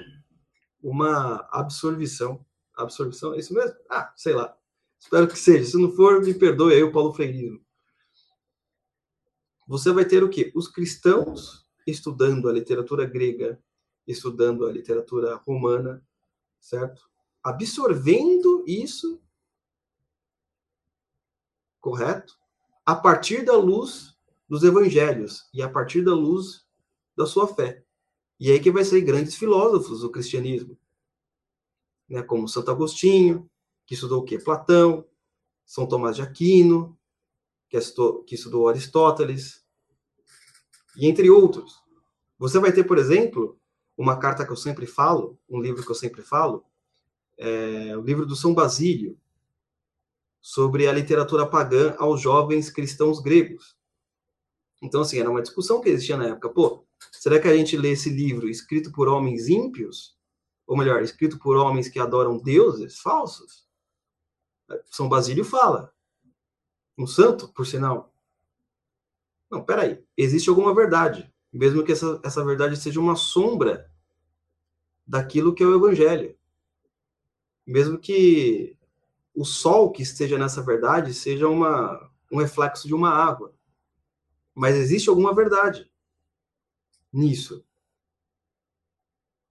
Uma 0.82 1.48
absorção. 1.52 2.46
Absorção, 2.76 3.34
é 3.34 3.40
isso 3.40 3.54
mesmo? 3.54 3.76
Ah, 3.90 4.12
sei 4.16 4.34
lá. 4.34 4.58
Espero 5.00 5.28
que 5.28 5.38
seja. 5.38 5.72
Se 5.72 5.78
não 5.78 5.92
for, 5.92 6.22
me 6.22 6.34
perdoe 6.34 6.74
aí 6.74 6.84
o 6.84 6.92
Paulo 6.92 7.14
Freire. 7.14 7.62
Você 9.68 9.92
vai 9.92 10.06
ter 10.06 10.24
o 10.24 10.30
quê? 10.30 10.52
Os 10.56 10.68
cristãos 10.68 11.70
estudando 11.86 12.50
a 12.50 12.54
literatura 12.54 13.06
grega, 13.06 13.62
estudando 14.08 14.66
a 14.66 14.72
literatura 14.72 15.36
romana, 15.36 16.04
certo? 16.60 17.10
Absorvendo 17.44 18.64
isso, 18.68 19.22
correto? 21.80 22.38
A 22.86 22.96
partir 22.96 23.46
da 23.46 23.56
luz 23.56 24.18
dos 24.48 24.64
evangelhos 24.64 25.48
e 25.54 25.62
a 25.62 25.70
partir 25.70 26.04
da 26.04 26.14
luz 26.14 26.66
da 27.16 27.26
sua 27.26 27.48
fé. 27.48 27.86
E 28.40 28.52
aí 28.52 28.60
que 28.60 28.72
vai 28.72 28.86
ser 28.86 29.02
grandes 29.02 29.36
filósofos 29.36 30.02
do 30.02 30.10
cristianismo, 30.10 30.78
né, 32.08 32.24
como 32.24 32.48
Santo 32.48 32.72
Agostinho, 32.72 33.50
que 33.86 33.96
estudou 33.96 34.22
o 34.22 34.24
quê? 34.24 34.40
Platão, 34.40 35.06
São 35.66 35.86
Tomás 35.86 36.16
de 36.16 36.22
Aquino, 36.22 36.98
que 37.70 37.78
estudou, 37.78 38.24
que 38.24 38.36
estudou 38.36 38.70
Aristóteles, 38.70 39.66
e 40.96 41.08
entre 41.08 41.30
outros. 41.30 41.84
Você 42.38 42.60
vai 42.60 42.72
ter, 42.72 42.86
por 42.86 42.98
exemplo, 42.98 43.60
uma 43.98 44.18
carta 44.18 44.46
que 44.46 44.52
eu 44.52 44.56
sempre 44.56 44.86
falo, 44.86 45.38
um 45.50 45.60
livro 45.60 45.84
que 45.84 45.92
eu 45.92 45.96
sempre 45.96 46.22
falo, 46.22 46.66
é 47.38 47.96
o 47.98 48.02
livro 48.02 48.26
do 48.26 48.36
São 48.36 48.54
Basílio, 48.54 49.20
sobre 50.42 50.88
a 50.88 50.94
literatura 50.94 51.46
pagã 51.46 51.96
aos 51.98 52.22
jovens 52.22 52.70
cristãos 52.70 53.20
gregos. 53.20 53.78
Então, 54.82 55.02
assim, 55.02 55.20
era 55.20 55.30
uma 55.30 55.42
discussão 55.42 55.82
que 55.82 55.90
existia 55.90 56.16
na 56.16 56.28
época. 56.28 56.50
Pô, 56.50 56.86
será 57.12 57.40
que 57.40 57.48
a 57.48 57.56
gente 57.56 57.78
lê 57.78 57.92
esse 57.92 58.10
livro 58.10 58.50
escrito 58.50 58.92
por 58.92 59.08
homens 59.08 59.48
ímpios? 59.48 60.18
Ou 60.66 60.78
melhor, 60.78 61.02
escrito 61.02 61.40
por 61.40 61.56
homens 61.56 61.90
que 61.90 62.00
adoram 62.00 62.38
deuses 62.38 63.00
falsos? 63.00 63.68
São 64.86 65.10
Basílio 65.10 65.44
fala. 65.44 65.94
Um 66.98 67.08
santo, 67.08 67.48
por 67.50 67.66
sinal. 67.66 68.14
Não, 69.50 69.64
peraí. 69.64 70.04
Existe 70.16 70.50
alguma 70.50 70.76
verdade. 70.76 71.34
Mesmo 71.52 71.84
que 71.84 71.92
essa, 71.92 72.20
essa 72.24 72.46
verdade 72.46 72.78
seja 72.78 73.00
uma 73.00 73.16
sombra 73.16 73.92
daquilo 75.08 75.56
que 75.56 75.64
é 75.64 75.66
o 75.66 75.76
evangelho. 75.76 76.38
Mesmo 77.66 77.98
que 77.98 78.78
o 79.34 79.44
sol 79.44 79.92
que 79.92 80.04
esteja 80.04 80.38
nessa 80.38 80.62
verdade 80.62 81.14
seja 81.14 81.48
uma, 81.48 82.12
um 82.32 82.38
reflexo 82.38 82.88
de 82.88 82.94
uma 82.94 83.10
água. 83.10 83.54
Mas 84.54 84.76
existe 84.76 85.10
alguma 85.10 85.34
verdade 85.34 85.89
nisso. 87.12 87.66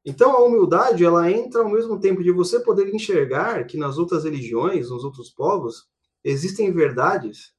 Então 0.05 0.33
a 0.33 0.43
humildade 0.45 1.05
ela 1.05 1.31
entra 1.31 1.63
ao 1.63 1.69
mesmo 1.69 2.01
tempo 2.01 2.23
de 2.23 2.31
você 2.31 2.61
poder 2.61 2.95
enxergar 2.95 3.67
que 3.67 3.77
nas 3.77 3.99
outras 3.99 4.25
religiões, 4.25 4.91
nos 4.91 5.05
outros 5.05 5.31
povos, 5.31 5.89
existem 6.25 6.73
verdades 6.73 7.55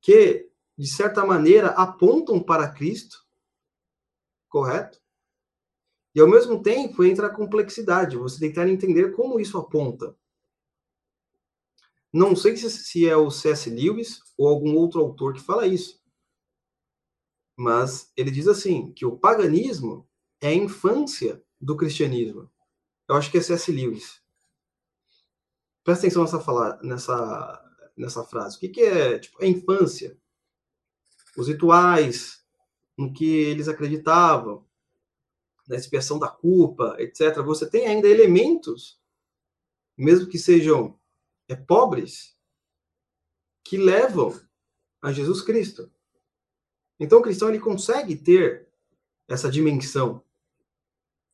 que 0.00 0.50
de 0.76 0.86
certa 0.86 1.24
maneira 1.24 1.68
apontam 1.68 2.42
para 2.42 2.72
Cristo, 2.72 3.18
correto? 4.48 5.00
E 6.14 6.20
ao 6.20 6.28
mesmo 6.28 6.62
tempo 6.62 7.04
entra 7.04 7.28
a 7.28 7.34
complexidade, 7.34 8.16
você 8.16 8.40
tentar 8.40 8.68
entender 8.68 9.12
como 9.12 9.38
isso 9.38 9.56
aponta. 9.56 10.16
Não 12.12 12.34
sei 12.34 12.56
se 12.56 13.08
é 13.08 13.16
o 13.16 13.30
C.S. 13.30 13.70
Lewis 13.70 14.20
ou 14.36 14.48
algum 14.48 14.74
outro 14.74 15.00
autor 15.00 15.34
que 15.34 15.40
fala 15.40 15.66
isso. 15.66 15.99
Mas 17.60 18.10
ele 18.16 18.30
diz 18.30 18.48
assim, 18.48 18.90
que 18.90 19.04
o 19.04 19.18
paganismo 19.18 20.08
é 20.40 20.48
a 20.48 20.54
infância 20.54 21.44
do 21.60 21.76
cristianismo. 21.76 22.50
Eu 23.06 23.16
acho 23.16 23.30
que 23.30 23.36
é 23.36 23.42
C.S. 23.42 23.70
Lewis. 23.70 24.22
Presta 25.84 26.06
atenção 26.06 26.22
nessa, 26.22 26.40
fala, 26.40 26.80
nessa, 26.82 27.90
nessa 27.94 28.24
frase. 28.24 28.56
O 28.56 28.60
que, 28.60 28.70
que 28.70 28.80
é 28.80 29.18
tipo, 29.18 29.44
a 29.44 29.46
infância? 29.46 30.18
Os 31.36 31.48
rituais, 31.48 32.42
no 32.96 33.12
que 33.12 33.26
eles 33.26 33.68
acreditavam, 33.68 34.66
na 35.68 35.76
expiação 35.76 36.18
da 36.18 36.28
culpa, 36.28 36.96
etc. 36.98 37.42
Você 37.42 37.68
tem 37.68 37.86
ainda 37.86 38.08
elementos, 38.08 38.98
mesmo 39.98 40.30
que 40.30 40.38
sejam 40.38 40.98
é, 41.46 41.54
pobres 41.54 42.34
que 43.62 43.76
levam 43.76 44.40
a 45.02 45.12
Jesus 45.12 45.42
Cristo. 45.42 45.92
Então 47.00 47.18
o 47.18 47.22
cristão 47.22 47.48
ele 47.48 47.58
consegue 47.58 48.14
ter 48.14 48.68
essa 49.26 49.50
dimensão 49.50 50.22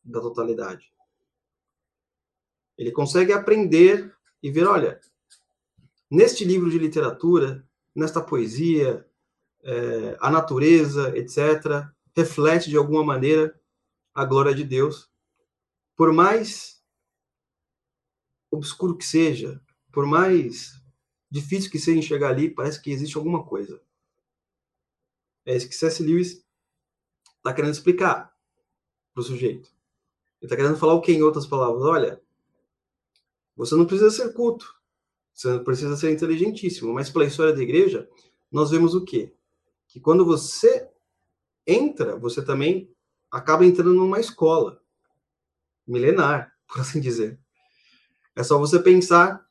da 0.01 0.21
totalidade. 0.21 0.93
Ele 2.77 2.91
consegue 2.91 3.33
aprender 3.33 4.15
e 4.41 4.49
ver, 4.49 4.65
olha, 4.65 5.01
neste 6.09 6.45
livro 6.45 6.69
de 6.69 6.79
literatura, 6.79 7.67
nesta 7.93 8.21
poesia, 8.21 9.05
é, 9.61 10.17
a 10.21 10.31
natureza, 10.31 11.17
etc., 11.17 11.85
reflete 12.15 12.69
de 12.69 12.77
alguma 12.77 13.03
maneira 13.03 13.59
a 14.13 14.23
glória 14.23 14.55
de 14.55 14.63
Deus. 14.63 15.09
Por 15.95 16.13
mais 16.13 16.81
obscuro 18.49 18.95
que 18.95 19.05
seja, 19.05 19.61
por 19.91 20.05
mais 20.05 20.81
difícil 21.29 21.69
que 21.69 21.79
seja 21.79 21.99
enxergar 21.99 22.29
ali, 22.29 22.49
parece 22.49 22.81
que 22.81 22.91
existe 22.91 23.17
alguma 23.17 23.43
coisa. 23.43 23.81
É 25.47 25.55
isso 25.55 25.69
que 25.69 25.75
C.S. 25.75 26.03
Lewis 26.03 26.45
está 27.37 27.53
querendo 27.53 27.71
explicar 27.71 28.33
para 29.13 29.21
o 29.21 29.23
sujeito. 29.23 29.69
Ele 30.41 30.45
está 30.45 30.57
querendo 30.57 30.77
falar 30.77 30.93
o 30.93 31.01
que 31.01 31.13
em 31.13 31.23
outras 31.23 31.47
palavras? 31.47 31.83
Olha, 31.83 32.21
você 33.55 33.73
não 33.73 33.85
precisa 33.85 34.11
ser 34.11 34.33
culto, 34.33 34.75
você 35.33 35.47
não 35.47 35.63
precisa 35.63 35.95
ser 35.95 36.11
inteligentíssimo, 36.11 36.93
mas 36.93 37.09
pela 37.09 37.23
história 37.23 37.53
da 37.53 37.63
igreja, 37.63 38.09
nós 38.51 38.71
vemos 38.71 38.93
o 38.93 39.05
quê? 39.05 39.33
Que 39.87 40.01
quando 40.01 40.25
você 40.25 40.89
entra, 41.65 42.17
você 42.17 42.43
também 42.43 42.93
acaba 43.31 43.65
entrando 43.65 43.93
numa 43.93 44.19
escola 44.19 44.83
milenar, 45.87 46.53
por 46.67 46.81
assim 46.81 46.99
dizer. 46.99 47.39
É 48.35 48.43
só 48.43 48.59
você 48.59 48.79
pensar 48.79 49.47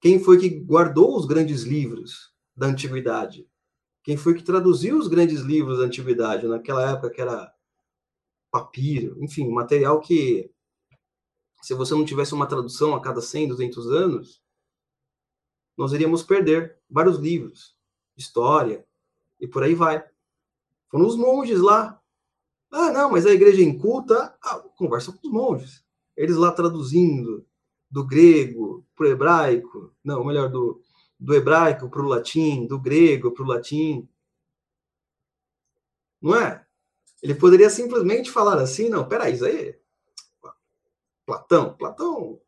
quem 0.00 0.18
foi 0.18 0.38
que 0.38 0.48
guardou 0.48 1.14
os 1.14 1.26
grandes 1.26 1.62
livros 1.62 2.32
da 2.56 2.68
antiguidade. 2.68 3.46
Quem 4.06 4.16
foi 4.16 4.34
que 4.34 4.44
traduziu 4.44 4.96
os 4.96 5.08
grandes 5.08 5.40
livros 5.40 5.80
da 5.80 5.84
antiguidade, 5.86 6.46
naquela 6.46 6.92
época 6.92 7.10
que 7.10 7.20
era 7.20 7.52
papiro, 8.52 9.20
enfim, 9.20 9.50
material 9.50 9.98
que, 9.98 10.48
se 11.60 11.74
você 11.74 11.92
não 11.92 12.04
tivesse 12.04 12.32
uma 12.32 12.46
tradução 12.46 12.94
a 12.94 13.02
cada 13.02 13.20
100, 13.20 13.48
200 13.48 13.90
anos, 13.90 14.40
nós 15.76 15.92
iríamos 15.92 16.22
perder 16.22 16.78
vários 16.88 17.18
livros, 17.18 17.76
história, 18.16 18.86
e 19.40 19.48
por 19.48 19.64
aí 19.64 19.74
vai. 19.74 20.08
Foram 20.88 21.04
os 21.04 21.16
monges 21.16 21.58
lá. 21.58 22.00
Ah, 22.70 22.92
não, 22.92 23.10
mas 23.10 23.26
a 23.26 23.32
igreja 23.32 23.60
inculta, 23.60 24.38
ah, 24.40 24.60
conversa 24.76 25.10
com 25.10 25.26
os 25.26 25.32
monges. 25.32 25.84
Eles 26.16 26.36
lá 26.36 26.52
traduzindo 26.52 27.44
do 27.90 28.06
grego 28.06 28.86
para 28.94 29.06
o 29.06 29.10
hebraico, 29.10 29.92
não, 30.04 30.24
melhor, 30.24 30.48
do, 30.48 30.80
do 31.18 31.34
hebraico 31.34 31.88
para 31.88 32.02
o 32.02 32.08
latim, 32.08 32.66
do 32.66 32.78
grego 32.78 33.30
para 33.30 33.44
o 33.44 33.46
latim. 33.46 34.08
Não 36.20 36.36
é? 36.36 36.64
Ele 37.22 37.34
poderia 37.34 37.70
simplesmente 37.70 38.30
falar 38.30 38.58
assim, 38.58 38.88
não, 38.88 39.08
peraí, 39.08 39.34
isso 39.34 39.44
aí. 39.44 39.78
Platão, 41.24 41.74
Platão 41.74 42.40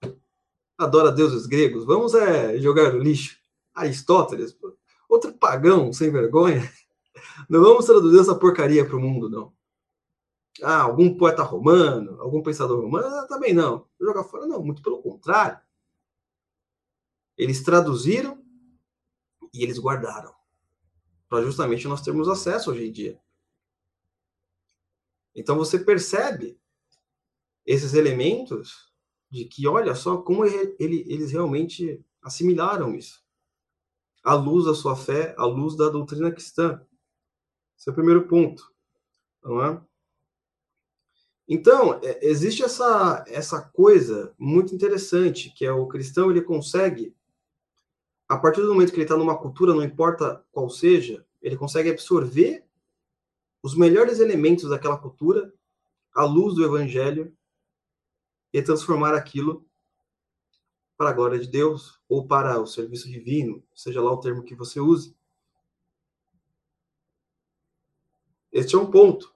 adora 0.76 1.10
deuses 1.10 1.46
gregos, 1.46 1.84
vamos 1.84 2.14
é, 2.14 2.58
jogar 2.58 2.92
no 2.92 3.00
lixo. 3.00 3.38
Aristóteles, 3.74 4.56
outro 5.08 5.32
pagão 5.32 5.92
sem 5.92 6.10
vergonha. 6.10 6.62
Não 7.48 7.60
vamos 7.60 7.86
traduzir 7.86 8.20
essa 8.20 8.34
porcaria 8.34 8.84
para 8.84 8.96
o 8.96 9.00
mundo, 9.00 9.28
não. 9.28 9.52
Ah, 10.62 10.82
algum 10.82 11.16
poeta 11.16 11.42
romano, 11.42 12.20
algum 12.20 12.42
pensador 12.42 12.80
romano, 12.80 13.06
ah, 13.06 13.26
também 13.28 13.52
não. 13.52 13.86
Jogar 14.00 14.24
fora, 14.24 14.46
não, 14.46 14.62
muito 14.62 14.82
pelo 14.82 15.00
contrário. 15.00 15.58
Eles 17.36 17.62
traduziram 17.62 18.42
e 19.52 19.62
eles 19.62 19.78
guardaram. 19.78 20.34
Para 21.28 21.42
justamente 21.42 21.86
nós 21.86 22.02
termos 22.02 22.28
acesso 22.28 22.70
hoje 22.70 22.86
em 22.86 22.92
dia. 22.92 23.20
Então 25.34 25.56
você 25.56 25.78
percebe 25.78 26.58
esses 27.64 27.94
elementos 27.94 28.92
de 29.30 29.44
que, 29.44 29.68
olha 29.68 29.94
só, 29.94 30.16
como 30.18 30.44
ele, 30.44 30.74
ele, 30.78 31.04
eles 31.06 31.30
realmente 31.30 32.04
assimilaram 32.22 32.94
isso. 32.94 33.22
À 34.24 34.34
luz 34.34 34.64
da 34.64 34.74
sua 34.74 34.96
fé, 34.96 35.34
à 35.38 35.44
luz 35.44 35.76
da 35.76 35.88
doutrina 35.88 36.32
cristã. 36.32 36.84
Esse 37.78 37.88
é 37.88 37.92
o 37.92 37.94
primeiro 37.94 38.26
ponto. 38.26 38.72
Não 39.42 39.64
é? 39.64 39.80
Então, 41.46 42.00
é, 42.02 42.26
existe 42.26 42.62
essa, 42.62 43.24
essa 43.26 43.62
coisa 43.62 44.34
muito 44.38 44.74
interessante, 44.74 45.50
que 45.50 45.64
é 45.64 45.72
o 45.72 45.86
cristão, 45.86 46.30
ele 46.30 46.42
consegue, 46.42 47.16
a 48.28 48.36
partir 48.36 48.60
do 48.60 48.74
momento 48.74 48.90
que 48.90 48.96
ele 48.96 49.04
está 49.04 49.16
numa 49.16 49.38
cultura, 49.38 49.72
não 49.72 49.82
importa 49.82 50.44
qual 50.52 50.68
seja, 50.68 51.26
ele 51.40 51.56
consegue 51.56 51.90
absorver 51.90 52.64
os 53.62 53.74
melhores 53.74 54.20
elementos 54.20 54.68
daquela 54.68 54.98
cultura 54.98 55.52
à 56.14 56.24
luz 56.24 56.54
do 56.54 56.64
evangelho 56.64 57.34
e 58.52 58.62
transformar 58.62 59.14
aquilo 59.14 59.66
para 60.96 61.10
a 61.10 61.12
glória 61.12 61.38
de 61.38 61.46
Deus 61.46 62.00
ou 62.08 62.26
para 62.26 62.60
o 62.60 62.66
serviço 62.66 63.08
divino, 63.08 63.62
seja 63.74 64.02
lá 64.02 64.12
o 64.12 64.20
termo 64.20 64.42
que 64.42 64.54
você 64.54 64.80
use. 64.80 65.16
Este 68.52 68.74
é 68.74 68.78
um 68.78 68.90
ponto. 68.90 69.32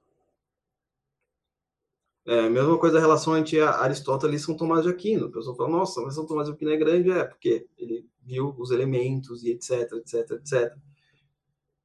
É, 2.25 2.49
mesma 2.49 2.79
coisa 2.79 2.99
a 2.99 3.01
relação 3.01 3.37
entre 3.37 3.61
Aristóteles 3.61 4.43
e 4.43 4.45
São 4.45 4.57
Tomás 4.57 4.85
de 4.85 4.91
Aquino. 4.91 5.27
O 5.27 5.33
pessoal 5.33 5.57
fala, 5.57 5.71
nossa, 5.71 6.01
mas 6.01 6.15
São 6.15 6.27
Tomás 6.27 6.47
de 6.47 6.55
Aquino 6.55 6.71
é 6.71 6.77
grande, 6.77 7.11
é, 7.11 7.25
porque 7.25 7.67
ele 7.77 8.09
viu 8.23 8.55
os 8.59 8.71
elementos 8.71 9.43
e 9.43 9.51
etc, 9.51 9.93
etc, 9.95 10.31
etc. 10.33 10.77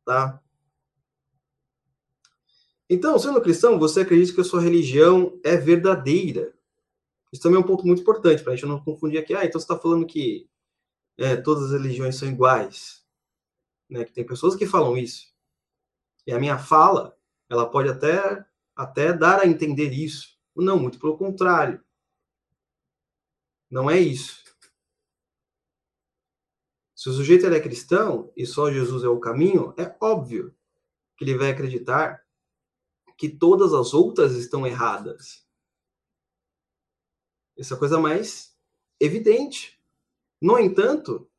Tá? 0.06 0.40
Então, 2.90 3.18
sendo 3.20 3.42
cristão, 3.42 3.80
você 3.80 4.02
acredita 4.02 4.34
que 4.34 4.42
a 4.42 4.44
sua 4.44 4.62
religião 4.62 5.38
é 5.44 5.58
verdadeira. 5.58 6.54
Isso 7.34 7.42
também 7.42 7.58
é 7.58 7.60
um 7.60 7.68
ponto 7.68 7.86
muito 7.86 8.02
importante, 8.02 8.44
para 8.44 8.54
a 8.54 8.56
gente 8.56 8.68
não 8.68 8.80
confundir 8.80 9.20
aqui. 9.20 9.34
Ah, 9.34 9.44
então 9.44 9.60
você 9.60 9.66
está 9.66 9.78
falando 9.78 10.06
que 10.06 10.48
é, 11.18 11.36
todas 11.36 11.66
as 11.66 11.72
religiões 11.72 12.16
são 12.16 12.30
iguais. 12.30 13.04
Né? 13.90 14.06
Que 14.06 14.14
tem 14.14 14.26
pessoas 14.26 14.56
que 14.56 14.66
falam 14.66 14.96
isso. 14.98 15.28
E 16.26 16.32
a 16.32 16.40
minha 16.40 16.58
fala, 16.58 17.18
ela 17.50 17.70
pode 17.70 17.90
até 17.90 18.46
até 18.78 19.12
dar 19.12 19.42
a 19.42 19.48
entender 19.48 19.92
isso. 19.92 20.38
Não, 20.56 20.80
muito 20.80 21.00
pelo 21.00 21.18
contrário. 21.18 21.84
Não 23.70 23.90
é 23.90 24.00
isso. 24.00 24.44
Se 26.96 27.10
o 27.10 27.14
sujeito 27.14 27.48
é 27.48 27.60
cristão 27.60 28.32
e 28.36 28.46
só 28.46 28.72
Jesus 28.72 29.04
é 29.04 29.08
o 29.08 29.20
caminho, 29.20 29.74
é 29.78 29.96
óbvio 30.00 30.56
que 31.18 31.24
ele 31.24 31.38
vai 31.38 31.50
acreditar 31.50 32.24
que 33.18 33.28
todas 33.28 33.74
as 33.74 33.94
outras 33.94 34.34
estão 34.34 34.66
erradas. 34.66 35.46
Essa 37.58 37.74
é 37.74 37.76
a 37.76 37.80
coisa 37.80 38.00
mais 38.00 38.56
evidente. 39.00 39.82
No 40.40 40.60
entanto, 40.60 41.30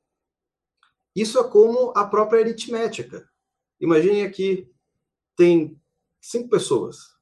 isso 1.14 1.38
é 1.38 1.48
como 1.48 1.92
a 1.96 2.04
própria 2.04 2.40
aritmética. 2.40 3.30
Imagine 3.80 4.22
aqui, 4.22 4.72
tem 5.36 5.80
cinco 6.20 6.48
pessoas 6.48 7.17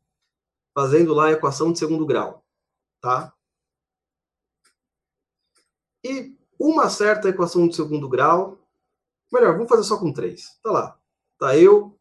fazendo 0.77 1.15
lá 1.15 1.29
a 1.29 1.33
equação 1.33 1.73
de 1.73 1.79
segundo 1.79 2.05
grau, 2.05 2.45
tá? 3.01 3.35
E 6.05 6.37
uma 6.61 6.91
certa 6.91 7.31
equação 7.31 7.67
de 7.67 7.75
segundo 7.75 8.07
grau, 8.07 8.59
melhor, 9.33 9.55
vamos 9.55 9.71
fazer 9.71 9.85
só 9.85 9.99
com 9.99 10.13
três. 10.13 10.61
Tá 10.63 10.71
lá. 10.71 11.01
Tá 11.39 11.57
eu, 11.57 11.99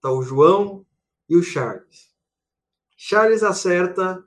tá 0.00 0.08
o 0.08 0.22
João 0.22 0.86
e 1.28 1.36
o 1.36 1.42
Charles. 1.42 2.14
Charles 2.96 3.42
acerta 3.42 4.24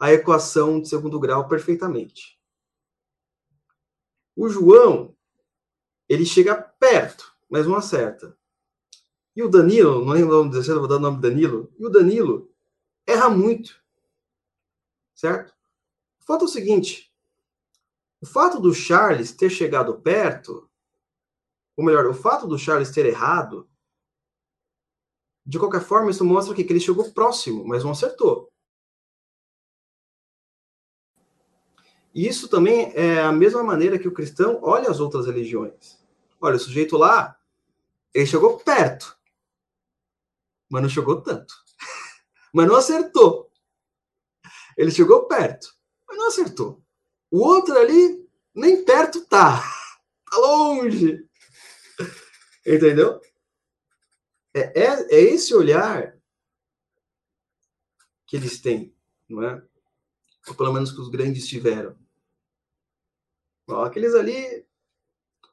a 0.00 0.10
equação 0.14 0.80
de 0.80 0.88
segundo 0.88 1.20
grau 1.20 1.46
perfeitamente. 1.46 2.40
O 4.34 4.48
João, 4.48 5.14
ele 6.08 6.24
chega 6.24 6.54
perto, 6.54 7.30
mas 7.46 7.66
não 7.66 7.76
acerta. 7.76 8.34
E 9.34 9.42
o 9.42 9.50
Danilo, 9.50 10.02
não 10.02 10.14
lembro 10.14 10.40
o 10.40 10.44
nome 10.44 10.62
vou 10.62 10.88
dar 10.88 10.96
o 10.96 11.00
nome 11.00 11.20
Danilo. 11.20 11.70
E 11.78 11.84
o 11.84 11.90
Danilo, 11.90 12.55
erra 13.06 13.30
muito. 13.30 13.82
Certo? 15.14 15.54
O 16.20 16.24
fato 16.24 16.42
é 16.42 16.44
o 16.44 16.48
seguinte: 16.48 17.12
o 18.20 18.26
fato 18.26 18.60
do 18.60 18.74
Charles 18.74 19.32
ter 19.32 19.48
chegado 19.48 20.00
perto, 20.00 20.68
ou 21.76 21.84
melhor, 21.84 22.06
o 22.06 22.14
fato 22.14 22.46
do 22.46 22.58
Charles 22.58 22.90
ter 22.90 23.06
errado, 23.06 23.68
de 25.44 25.58
qualquer 25.58 25.82
forma, 25.82 26.10
isso 26.10 26.24
mostra 26.24 26.54
que 26.54 26.62
ele 26.62 26.80
chegou 26.80 27.12
próximo, 27.12 27.64
mas 27.64 27.84
não 27.84 27.92
acertou. 27.92 28.52
E 32.12 32.26
isso 32.26 32.48
também 32.48 32.92
é 32.94 33.20
a 33.20 33.30
mesma 33.30 33.62
maneira 33.62 33.98
que 33.98 34.08
o 34.08 34.12
cristão 34.12 34.58
olha 34.62 34.90
as 34.90 35.00
outras 35.00 35.26
religiões. 35.26 36.02
Olha, 36.40 36.56
o 36.56 36.58
sujeito 36.58 36.96
lá, 36.96 37.38
ele 38.12 38.26
chegou 38.26 38.58
perto, 38.58 39.16
mas 40.68 40.82
não 40.82 40.88
chegou 40.88 41.20
tanto 41.20 41.65
mas 42.56 42.66
não 42.66 42.76
acertou. 42.76 43.52
Ele 44.78 44.90
chegou 44.90 45.26
perto, 45.26 45.76
mas 46.08 46.16
não 46.16 46.28
acertou. 46.28 46.82
O 47.30 47.40
outro 47.40 47.76
ali, 47.78 48.26
nem 48.54 48.82
perto 48.82 49.26
tá. 49.26 49.60
Tá 50.28 50.38
longe. 50.38 51.24
Entendeu? 52.66 53.20
É, 54.52 54.82
é, 54.82 55.14
é 55.14 55.20
esse 55.20 55.54
olhar 55.54 56.18
que 58.26 58.36
eles 58.36 58.60
têm, 58.60 58.92
não 59.28 59.42
é? 59.44 59.62
Ou 60.48 60.54
pelo 60.54 60.72
menos 60.72 60.90
que 60.90 61.00
os 61.00 61.08
grandes 61.08 61.46
tiveram. 61.46 61.96
Ó, 63.68 63.84
aqueles 63.84 64.14
ali 64.14 64.66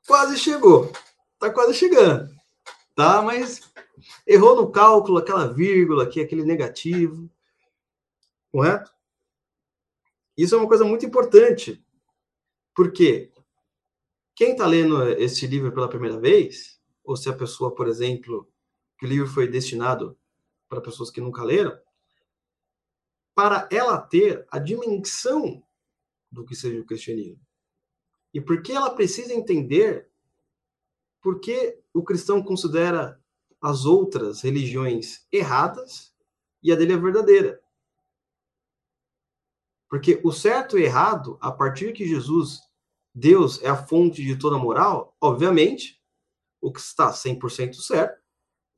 quase 0.07 0.39
chegou, 0.39 0.91
tá 1.37 1.53
quase 1.53 1.75
chegando, 1.75 2.33
tá? 2.95 3.21
Mas 3.21 3.61
errou 4.25 4.56
no 4.56 4.71
cálculo, 4.71 5.17
aquela 5.17 5.51
vírgula 5.51 6.03
aqui, 6.03 6.21
aquele 6.21 6.43
negativo, 6.43 7.29
correto? 8.51 8.91
Isso 10.38 10.56
é 10.56 10.58
uma 10.58 10.67
coisa 10.67 10.84
muito 10.84 11.06
importante, 11.06 11.84
porque 12.75 13.32
quem 14.36 14.51
está 14.51 14.65
lendo 14.65 15.08
esse 15.10 15.45
livro 15.45 15.71
pela 15.71 15.89
primeira 15.89 16.19
vez, 16.19 16.82
ou 17.03 17.15
se 17.15 17.29
a 17.29 17.34
pessoa, 17.34 17.73
por 17.73 17.88
exemplo, 17.88 18.51
que 18.97 19.06
o 19.06 19.10
livro 19.10 19.27
foi 19.27 19.47
destinado 19.47 20.17
para 20.67 20.82
pessoas 20.82 21.12
que 21.12 21.21
nunca 21.21 21.43
leram, 21.43 21.77
para 23.36 23.67
ela 23.71 23.99
ter 23.99 24.45
a 24.49 24.58
dimensão 24.60 25.63
do 26.32 26.45
que 26.45 26.56
seja 26.56 26.79
o 26.79 26.86
cristianismo. 26.86 27.39
E 28.34 28.41
porque 28.41 28.71
ela 28.71 28.95
precisa 28.95 29.34
entender 29.34 30.10
por 31.21 31.39
que 31.39 31.79
o 31.93 32.03
cristão 32.03 32.43
considera 32.43 33.22
as 33.63 33.86
outras 33.86 34.41
religiões 34.41 35.26
erradas 35.32 36.13
e 36.62 36.69
a 36.69 36.76
dele 36.76 36.93
é 36.93 36.97
verdadeira. 36.97 37.63
Porque 39.89 40.19
o 40.21 40.34
certo 40.34 40.78
e 40.78 40.84
errado, 40.84 41.38
a 41.39 41.49
partir 41.49 41.93
que 41.93 42.06
Jesus, 42.06 42.60
Deus, 43.15 43.62
é 43.63 43.69
a 43.69 43.88
fonte 43.88 44.21
de 44.21 44.38
toda 44.38 44.58
moral, 44.58 45.15
obviamente, 45.21 46.04
o 46.60 46.73
que 46.73 46.82
está 46.82 47.12
100% 47.12 47.76
certo 47.76 48.21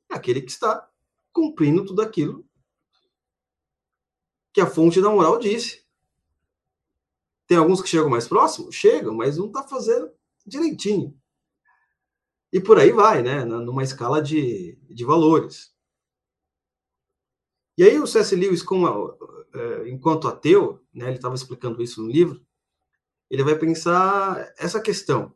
é 0.08 0.14
aquele 0.14 0.40
que 0.40 0.52
está 0.52 0.88
cumprindo 1.32 1.84
tudo 1.84 2.00
aquilo 2.00 2.46
que 4.52 4.60
a 4.60 4.66
fonte 4.66 5.02
da 5.02 5.10
moral 5.10 5.38
disse. 5.38 5.84
Tem 7.46 7.58
alguns 7.58 7.82
que 7.82 7.88
chegam 7.88 8.08
mais 8.08 8.28
próximo? 8.28 8.70
Chegam, 8.70 9.14
mas 9.14 9.36
não 9.36 9.46
está 9.46 9.64
fazendo 9.64 10.10
direitinho. 10.46 11.20
E 12.56 12.60
por 12.60 12.78
aí 12.78 12.90
vai, 12.90 13.22
né? 13.22 13.44
Numa 13.44 13.82
escala 13.82 14.22
de, 14.22 14.78
de 14.88 15.04
valores. 15.04 15.76
E 17.76 17.84
aí 17.84 17.98
o 17.98 18.06
C.S. 18.06 18.34
Lewis, 18.34 18.62
como, 18.62 19.14
é, 19.52 19.90
enquanto 19.90 20.26
ateu, 20.26 20.82
né, 20.90 21.08
ele 21.08 21.16
estava 21.16 21.34
explicando 21.34 21.82
isso 21.82 22.02
no 22.02 22.10
livro, 22.10 22.42
ele 23.28 23.44
vai 23.44 23.58
pensar 23.58 24.54
essa 24.56 24.80
questão 24.80 25.34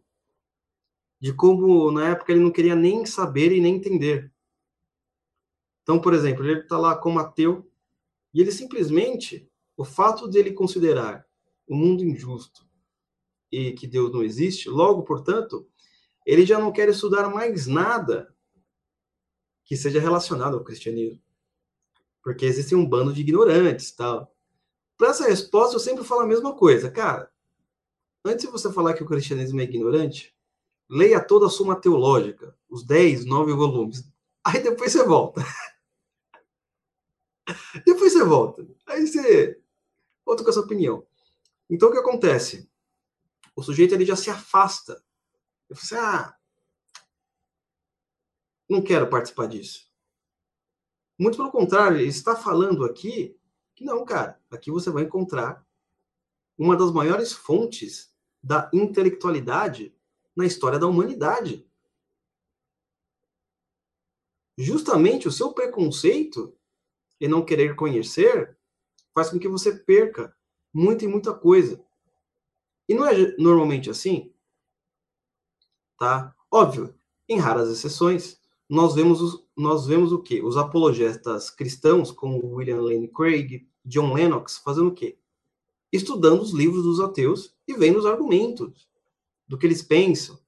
de 1.20 1.34
como 1.34 1.90
na 1.90 2.08
época 2.08 2.32
ele 2.32 2.40
não 2.40 2.50
queria 2.50 2.74
nem 2.74 3.04
saber 3.04 3.52
e 3.52 3.60
nem 3.60 3.76
entender. 3.76 4.32
Então, 5.82 6.00
por 6.00 6.14
exemplo, 6.14 6.42
ele 6.42 6.60
está 6.60 6.78
lá 6.78 6.96
como 6.96 7.18
ateu 7.18 7.70
e 8.32 8.40
ele 8.40 8.50
simplesmente, 8.50 9.46
o 9.76 9.84
fato 9.84 10.26
de 10.26 10.38
ele 10.38 10.54
considerar 10.54 11.26
o 11.68 11.76
mundo 11.76 12.02
injusto 12.02 12.66
e 13.52 13.72
que 13.72 13.86
Deus 13.86 14.10
não 14.10 14.22
existe, 14.22 14.70
logo, 14.70 15.02
portanto, 15.02 15.68
ele 16.26 16.46
já 16.46 16.58
não 16.58 16.72
quer 16.72 16.88
estudar 16.88 17.28
mais 17.28 17.66
nada 17.66 18.34
que 19.64 19.76
seja 19.76 20.00
relacionado 20.00 20.56
ao 20.56 20.64
cristianismo. 20.64 21.22
Porque 22.22 22.44
existe 22.44 22.74
um 22.74 22.86
bando 22.86 23.12
de 23.12 23.20
ignorantes, 23.20 23.92
tal. 23.92 24.34
Para 24.96 25.10
essa 25.10 25.28
resposta, 25.28 25.76
eu 25.76 25.80
sempre 25.80 26.04
falo 26.04 26.22
a 26.22 26.26
mesma 26.26 26.54
coisa. 26.54 26.90
Cara, 26.90 27.30
antes 28.24 28.44
de 28.44 28.50
você 28.50 28.70
falar 28.72 28.94
que 28.94 29.02
o 29.02 29.06
cristianismo 29.06 29.60
é 29.60 29.64
ignorante, 29.64 30.36
leia 30.88 31.24
toda 31.24 31.46
a 31.46 31.48
Suma 31.48 31.80
Teológica, 31.80 32.54
os 32.68 32.84
10, 32.84 33.24
9 33.24 33.52
volumes. 33.54 34.04
Aí 34.44 34.62
depois 34.62 34.92
você 34.92 35.04
volta. 35.04 35.42
Depois 37.84 38.12
você 38.12 38.24
volta. 38.24 38.66
Aí 38.86 39.06
você 39.06 39.60
volta 40.24 40.44
com 40.44 40.50
a 40.50 40.52
sua 40.52 40.62
opinião. 40.62 41.06
Então 41.68 41.88
o 41.88 41.92
que 41.92 41.98
acontece? 41.98 42.70
O 43.56 43.62
sujeito 43.62 43.94
ele 43.94 44.04
já 44.04 44.16
se 44.16 44.30
afasta. 44.30 45.02
Ele 45.70 45.78
fala 45.78 45.82
assim, 45.82 45.94
ah, 45.94 46.36
não 48.68 48.82
quero 48.82 49.08
participar 49.08 49.46
disso. 49.46 49.88
Muito 51.18 51.36
pelo 51.36 51.52
contrário, 51.52 51.98
ele 51.98 52.08
está 52.08 52.34
falando 52.34 52.84
aqui 52.84 53.38
que 53.74 53.84
não, 53.84 54.04
cara, 54.04 54.40
aqui 54.50 54.70
você 54.70 54.90
vai 54.90 55.04
encontrar 55.04 55.64
uma 56.58 56.76
das 56.76 56.92
maiores 56.92 57.32
fontes 57.32 58.12
da 58.42 58.70
intelectualidade 58.72 59.94
na 60.34 60.44
história 60.44 60.78
da 60.78 60.86
humanidade. 60.86 61.66
Justamente 64.58 65.28
o 65.28 65.32
seu 65.32 65.52
preconceito 65.52 66.56
e 67.20 67.28
não 67.28 67.44
querer 67.44 67.76
conhecer 67.76 68.58
faz 69.14 69.30
com 69.30 69.38
que 69.38 69.48
você 69.48 69.74
perca 69.74 70.36
muita 70.72 71.04
e 71.04 71.08
muita 71.08 71.34
coisa. 71.34 71.82
E 72.88 72.94
não 72.94 73.06
é 73.06 73.36
normalmente 73.36 73.88
assim, 73.88 74.34
tá? 76.00 76.34
Óbvio, 76.50 76.94
em 77.28 77.38
raras 77.38 77.68
exceções, 77.68 78.40
nós 78.66 78.94
vemos, 78.94 79.20
os, 79.20 79.46
nós 79.54 79.86
vemos 79.86 80.12
o 80.12 80.22
quê? 80.22 80.40
Os 80.42 80.56
apologetas 80.56 81.50
cristãos, 81.50 82.10
como 82.10 82.54
William 82.54 82.80
Lane 82.80 83.06
Craig, 83.06 83.68
John 83.84 84.14
Lennox, 84.14 84.56
fazendo 84.58 84.88
o 84.88 84.94
quê? 84.94 85.18
Estudando 85.92 86.40
os 86.40 86.52
livros 86.52 86.84
dos 86.84 87.00
ateus 87.00 87.54
e 87.68 87.74
vendo 87.74 87.98
os 87.98 88.06
argumentos 88.06 88.88
do 89.46 89.58
que 89.58 89.66
eles 89.66 89.82
pensam. 89.82 90.38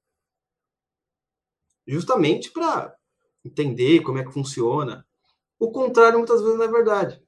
Justamente 1.85 2.49
para 2.49 2.97
entender 3.45 4.01
como 4.01 4.17
é 4.17 4.25
que 4.25 4.33
funciona, 4.33 5.05
o 5.59 5.71
contrário 5.71 6.17
muitas 6.17 6.41
vezes 6.41 6.57
não 6.57 6.65
é 6.65 6.67
verdade. 6.67 7.21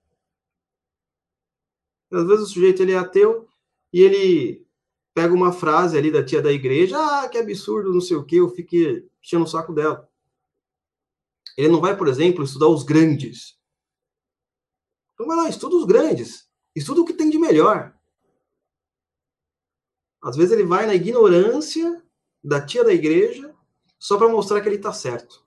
Às 2.11 2.25
vezes 2.25 2.45
o 2.45 2.49
sujeito 2.51 2.81
ele 2.81 2.93
é 2.93 2.97
ateu 2.97 3.47
e 3.93 4.01
ele 4.01 4.64
pega 5.15 5.33
uma 5.33 5.53
frase 5.53 5.97
ali 5.97 6.11
da 6.11 6.23
tia 6.23 6.41
da 6.41 6.51
igreja, 6.51 6.97
ah, 6.99 7.29
que 7.29 7.37
absurdo, 7.37 7.93
não 7.93 8.01
sei 8.01 8.17
o 8.17 8.25
que, 8.25 8.35
eu 8.35 8.49
fico 8.49 8.75
enchendo 9.23 9.45
o 9.45 9.47
saco 9.47 9.73
dela. 9.73 10.07
Ele 11.57 11.69
não 11.69 11.79
vai, 11.79 11.95
por 11.95 12.09
exemplo, 12.09 12.43
estudar 12.43 12.67
os 12.67 12.83
grandes. 12.83 13.57
Então 15.13 15.25
vai 15.25 15.37
lá, 15.37 15.49
estuda 15.49 15.77
os 15.77 15.85
grandes. 15.85 16.49
Estuda 16.75 16.99
o 16.99 17.05
que 17.05 17.13
tem 17.13 17.29
de 17.29 17.37
melhor. 17.37 17.97
Às 20.21 20.35
vezes 20.35 20.51
ele 20.51 20.65
vai 20.65 20.85
na 20.85 20.93
ignorância 20.93 22.03
da 22.43 22.63
tia 22.63 22.83
da 22.83 22.93
igreja 22.93 23.55
só 23.97 24.17
para 24.17 24.27
mostrar 24.27 24.59
que 24.59 24.67
ele 24.67 24.75
está 24.75 24.91
certo. 24.91 25.45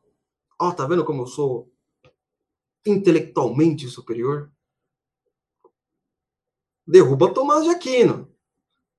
Ó, 0.59 0.69
oh, 0.69 0.73
tá 0.73 0.87
vendo 0.87 1.05
como 1.05 1.23
eu 1.23 1.27
sou 1.27 1.71
intelectualmente 2.87 3.87
superior, 3.87 4.51
derruba 6.87 7.35
Tomás 7.35 7.65
de 7.65 7.71
Aquino. 7.71 8.33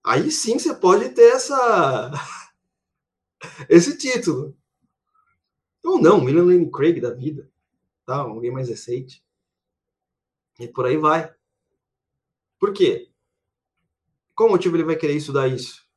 Aí 0.03 0.31
sim 0.31 0.57
você 0.57 0.73
pode 0.73 1.09
ter 1.09 1.33
essa 1.33 2.11
esse 3.69 3.97
título. 3.97 4.57
Ou 5.83 6.01
não, 6.01 6.23
William 6.23 6.43
Lane 6.43 6.69
Craig 6.71 6.99
da 6.99 7.13
vida, 7.13 7.49
tá? 8.05 8.17
Alguém 8.17 8.51
mais 8.51 8.69
recente. 8.69 9.23
E 10.59 10.67
por 10.67 10.85
aí 10.85 10.97
vai. 10.97 11.33
Por 12.59 12.73
quê? 12.73 13.09
Qual 14.35 14.49
motivo 14.49 14.75
ele 14.75 14.83
vai 14.83 14.95
querer 14.95 15.15
estudar 15.15 15.47
isso? 15.47 15.87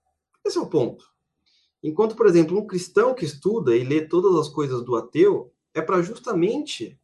Esse 0.44 0.58
é 0.58 0.60
o 0.60 0.68
ponto. 0.68 1.12
Enquanto, 1.82 2.14
por 2.14 2.26
exemplo, 2.26 2.56
um 2.56 2.66
cristão 2.66 3.14
que 3.14 3.24
estuda 3.24 3.76
e 3.76 3.82
lê 3.82 4.06
todas 4.06 4.34
as 4.36 4.48
coisas 4.48 4.84
do 4.84 4.94
ateu, 4.94 5.52
é 5.74 5.82
para 5.82 6.00
justamente 6.00 6.98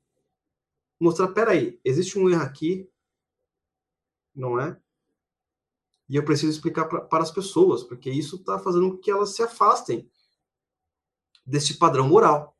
mostrar, 1.01 1.29
peraí, 1.29 1.81
existe 1.85 2.19
um 2.19 2.31
erro 2.31 2.43
aqui, 2.43 2.89
não 4.35 4.59
é? 4.61 4.81
E 6.09 6.17
eu 6.17 6.25
preciso 6.25 6.53
explicar 6.53 6.87
pra, 6.87 7.01
para 7.01 7.23
as 7.23 7.31
pessoas, 7.31 7.83
porque 7.85 8.11
isso 8.11 8.37
está 8.37 8.59
fazendo 8.59 8.91
com 8.91 8.99
que 8.99 9.11
elas 9.11 9.35
se 9.35 9.43
afastem 9.43 10.11
desse 11.45 11.79
padrão 11.79 12.09
moral. 12.09 12.57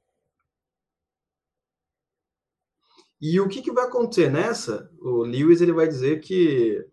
E 3.21 3.41
o 3.41 3.49
que, 3.49 3.63
que 3.63 3.73
vai 3.73 3.85
acontecer 3.85 4.31
nessa? 4.31 4.91
O 5.01 5.23
Lewis 5.23 5.61
ele 5.61 5.73
vai 5.73 5.89
dizer 5.89 6.21
que 6.21 6.87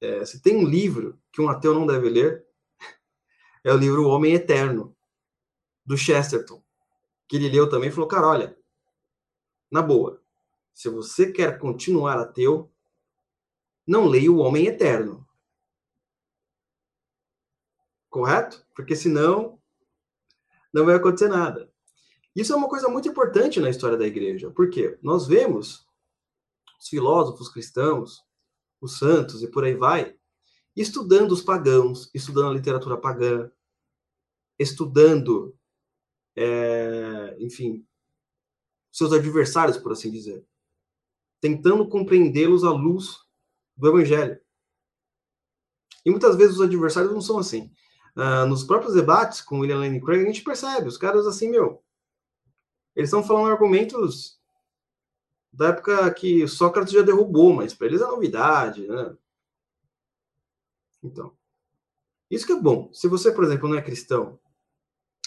é, 0.00 0.24
se 0.24 0.42
tem 0.42 0.56
um 0.56 0.66
livro 0.66 1.20
que 1.30 1.40
um 1.40 1.48
ateu 1.48 1.72
não 1.72 1.86
deve 1.86 2.08
ler, 2.08 2.44
é 3.62 3.72
o 3.72 3.76
livro 3.76 4.04
O 4.04 4.08
Homem 4.08 4.34
Eterno, 4.34 4.96
do 5.84 5.96
Chesterton, 5.96 6.62
que 7.28 7.36
ele 7.36 7.48
leu 7.48 7.68
também 7.68 7.88
e 7.88 7.92
falou, 7.92 8.08
cara, 8.08 8.26
olha, 8.26 8.58
na 9.70 9.82
boa, 9.82 10.22
se 10.74 10.88
você 10.88 11.30
quer 11.30 11.58
continuar 11.58 12.18
ateu, 12.18 12.70
não 13.86 14.06
leia 14.06 14.30
o 14.30 14.38
Homem 14.38 14.66
Eterno. 14.66 15.21
Correto? 18.12 18.62
Porque 18.74 18.94
senão 18.94 19.58
não 20.70 20.84
vai 20.84 20.96
acontecer 20.96 21.28
nada. 21.28 21.72
Isso 22.36 22.52
é 22.52 22.56
uma 22.56 22.68
coisa 22.68 22.86
muito 22.86 23.08
importante 23.08 23.58
na 23.58 23.70
história 23.70 23.96
da 23.96 24.06
igreja, 24.06 24.50
porque 24.50 24.98
nós 25.02 25.26
vemos 25.26 25.86
os 26.78 26.88
filósofos 26.88 27.48
cristãos, 27.48 28.22
os 28.82 28.98
santos 28.98 29.42
e 29.42 29.48
por 29.48 29.64
aí 29.64 29.74
vai, 29.74 30.14
estudando 30.76 31.32
os 31.32 31.40
pagãos, 31.40 32.10
estudando 32.12 32.50
a 32.50 32.54
literatura 32.54 32.98
pagã, 32.98 33.50
estudando, 34.58 35.56
é, 36.36 37.34
enfim, 37.40 37.82
seus 38.92 39.14
adversários, 39.14 39.78
por 39.78 39.92
assim 39.92 40.10
dizer, 40.10 40.46
tentando 41.40 41.88
compreendê-los 41.88 42.62
à 42.62 42.70
luz 42.70 43.20
do 43.74 43.88
Evangelho. 43.88 44.38
E 46.04 46.10
muitas 46.10 46.36
vezes 46.36 46.56
os 46.56 46.60
adversários 46.60 47.10
não 47.10 47.22
são 47.22 47.38
assim. 47.38 47.72
Uh, 48.14 48.46
nos 48.46 48.62
próprios 48.62 48.94
debates 48.94 49.40
com 49.40 49.60
William 49.60 49.78
Lane 49.78 50.00
Craig, 50.00 50.22
a 50.22 50.26
gente 50.26 50.44
percebe, 50.44 50.86
os 50.86 50.98
caras 50.98 51.26
assim, 51.26 51.50
meu, 51.50 51.82
eles 52.94 53.08
estão 53.08 53.24
falando 53.24 53.50
argumentos 53.50 54.38
da 55.52 55.68
época 55.68 56.12
que 56.12 56.46
Sócrates 56.46 56.92
já 56.92 57.02
derrubou, 57.02 57.52
mas 57.54 57.74
para 57.74 57.86
eles 57.86 58.00
é 58.00 58.06
novidade, 58.06 58.86
né? 58.86 59.16
Então, 61.02 61.36
isso 62.30 62.46
que 62.46 62.52
é 62.52 62.60
bom. 62.60 62.90
Se 62.92 63.08
você, 63.08 63.32
por 63.32 63.44
exemplo, 63.44 63.68
não 63.68 63.76
é 63.76 63.82
cristão, 63.82 64.38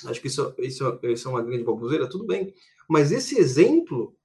acho 0.06 0.22
que 0.22 0.28
isso, 0.28 0.54
isso, 0.58 1.00
isso 1.04 1.28
é 1.28 1.32
uma 1.32 1.44
grande 1.44 1.64
baboseira, 1.64 2.10
tudo 2.10 2.26
bem. 2.26 2.54
Mas 2.88 3.12
esse 3.12 3.38
exemplo 3.38 4.16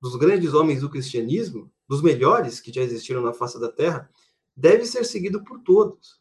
dos 0.00 0.16
grandes 0.16 0.54
homens 0.54 0.80
do 0.80 0.90
cristianismo, 0.90 1.70
dos 1.88 2.02
melhores 2.02 2.60
que 2.60 2.72
já 2.72 2.82
existiram 2.82 3.22
na 3.22 3.32
face 3.32 3.58
da 3.58 3.70
terra, 3.70 4.10
deve 4.54 4.84
ser 4.84 5.04
seguido 5.04 5.42
por 5.42 5.60
todos. 5.60 6.20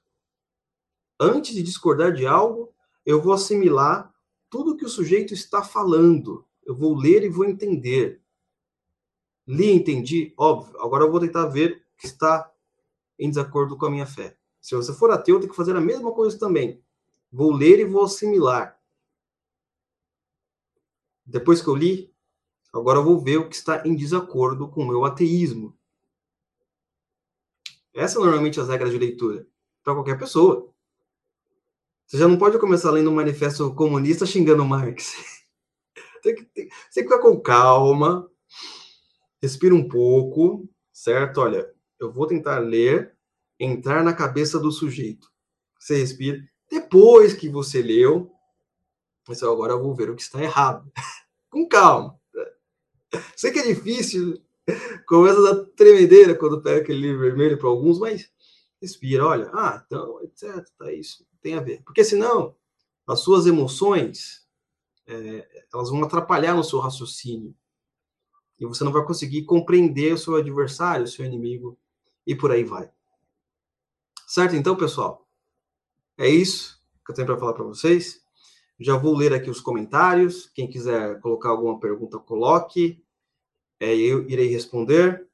Antes 1.19 1.55
de 1.55 1.63
discordar 1.63 2.13
de 2.13 2.25
algo, 2.27 2.73
eu 3.05 3.21
vou 3.21 3.33
assimilar 3.33 4.13
tudo 4.49 4.77
que 4.77 4.85
o 4.85 4.89
sujeito 4.89 5.33
está 5.33 5.63
falando. 5.63 6.45
Eu 6.65 6.75
vou 6.75 6.95
ler 6.95 7.23
e 7.23 7.29
vou 7.29 7.45
entender. 7.45 8.21
Li, 9.47 9.71
entendi, 9.71 10.33
óbvio. 10.37 10.79
Agora 10.79 11.05
eu 11.05 11.11
vou 11.11 11.19
tentar 11.19 11.45
ver 11.47 11.83
que 11.97 12.05
está 12.05 12.51
em 13.17 13.29
desacordo 13.29 13.77
com 13.77 13.85
a 13.85 13.89
minha 13.89 14.05
fé. 14.05 14.37
Se 14.59 14.75
você 14.75 14.93
for 14.93 15.09
ateu, 15.09 15.39
tem 15.39 15.49
que 15.49 15.55
fazer 15.55 15.75
a 15.75 15.81
mesma 15.81 16.11
coisa 16.11 16.37
também. 16.37 16.81
Vou 17.31 17.53
ler 17.53 17.79
e 17.79 17.85
vou 17.85 18.03
assimilar. 18.03 18.77
Depois 21.25 21.61
que 21.61 21.67
eu 21.67 21.75
li, 21.75 22.13
agora 22.73 22.99
eu 22.99 23.03
vou 23.03 23.19
ver 23.19 23.37
o 23.37 23.49
que 23.49 23.55
está 23.55 23.85
em 23.87 23.95
desacordo 23.95 24.67
com 24.67 24.83
o 24.83 24.87
meu 24.87 25.05
ateísmo. 25.05 25.77
Essas 27.93 28.21
normalmente 28.21 28.59
as 28.59 28.67
regras 28.67 28.91
de 28.91 28.99
leitura 28.99 29.47
para 29.83 29.93
qualquer 29.93 30.17
pessoa. 30.19 30.71
Você 32.07 32.17
já 32.17 32.27
não 32.27 32.37
pode 32.37 32.57
começar 32.57 32.89
lendo 32.89 33.11
um 33.11 33.15
manifesto 33.15 33.75
comunista 33.75 34.25
xingando 34.25 34.63
Marx. 34.63 35.11
tem, 36.23 36.35
que, 36.35 36.45
tem, 36.45 36.69
tem 36.69 36.69
que 36.69 37.03
ficar 37.03 37.19
com 37.19 37.37
calma, 37.37 38.31
respira 39.41 39.75
um 39.75 39.85
pouco, 39.85 40.69
certo? 40.93 41.41
Olha, 41.41 41.69
eu 41.99 42.09
vou 42.09 42.25
tentar 42.25 42.59
ler, 42.59 43.13
entrar 43.59 44.05
na 44.05 44.13
cabeça 44.13 44.57
do 44.57 44.71
sujeito. 44.71 45.27
Você 45.77 45.97
respira. 45.97 46.39
Depois 46.71 47.33
que 47.33 47.49
você 47.49 47.81
leu, 47.81 48.31
agora 49.41 49.73
eu 49.73 49.83
vou 49.83 49.93
ver 49.93 50.09
o 50.09 50.15
que 50.15 50.21
está 50.21 50.41
errado. 50.41 50.89
com 51.51 51.67
calma. 51.67 52.17
Sei 53.35 53.51
que 53.51 53.59
é 53.59 53.67
difícil, 53.67 54.41
começa 55.05 55.39
a 55.39 55.53
dar 55.53 55.65
tremedeira 55.75 56.35
quando 56.35 56.61
pega 56.61 56.81
aquele 56.81 57.01
livro 57.01 57.19
vermelho 57.19 57.57
para 57.57 57.67
alguns, 57.67 57.99
mas 57.99 58.31
respira, 58.81 59.25
olha, 59.25 59.49
ah, 59.53 59.83
então, 59.85 60.21
etc, 60.23 60.65
tá 60.77 60.91
isso, 60.91 61.25
tem 61.41 61.55
a 61.55 61.61
ver. 61.61 61.81
Porque 61.83 62.03
senão, 62.03 62.55
as 63.07 63.19
suas 63.19 63.45
emoções, 63.45 64.47
é, 65.05 65.65
elas 65.73 65.89
vão 65.89 66.03
atrapalhar 66.03 66.55
no 66.55 66.63
seu 66.63 66.79
raciocínio. 66.79 67.55
E 68.59 68.65
você 68.65 68.83
não 68.83 68.91
vai 68.91 69.05
conseguir 69.05 69.43
compreender 69.43 70.13
o 70.13 70.17
seu 70.17 70.35
adversário, 70.35 71.05
o 71.05 71.07
seu 71.07 71.25
inimigo, 71.25 71.77
e 72.25 72.35
por 72.35 72.51
aí 72.51 72.63
vai. 72.63 72.91
Certo, 74.27 74.55
então, 74.55 74.75
pessoal? 74.75 75.27
É 76.17 76.27
isso 76.27 76.81
que 77.05 77.11
eu 77.11 77.15
tenho 77.15 77.27
para 77.27 77.37
falar 77.37 77.53
para 77.53 77.63
vocês. 77.63 78.21
Já 78.79 78.97
vou 78.97 79.15
ler 79.15 79.33
aqui 79.33 79.49
os 79.49 79.61
comentários. 79.61 80.47
Quem 80.47 80.69
quiser 80.69 81.19
colocar 81.21 81.49
alguma 81.49 81.79
pergunta, 81.79 82.19
coloque 82.19 83.01
é, 83.79 83.95
eu 83.95 84.27
irei 84.29 84.47
responder. 84.47 85.26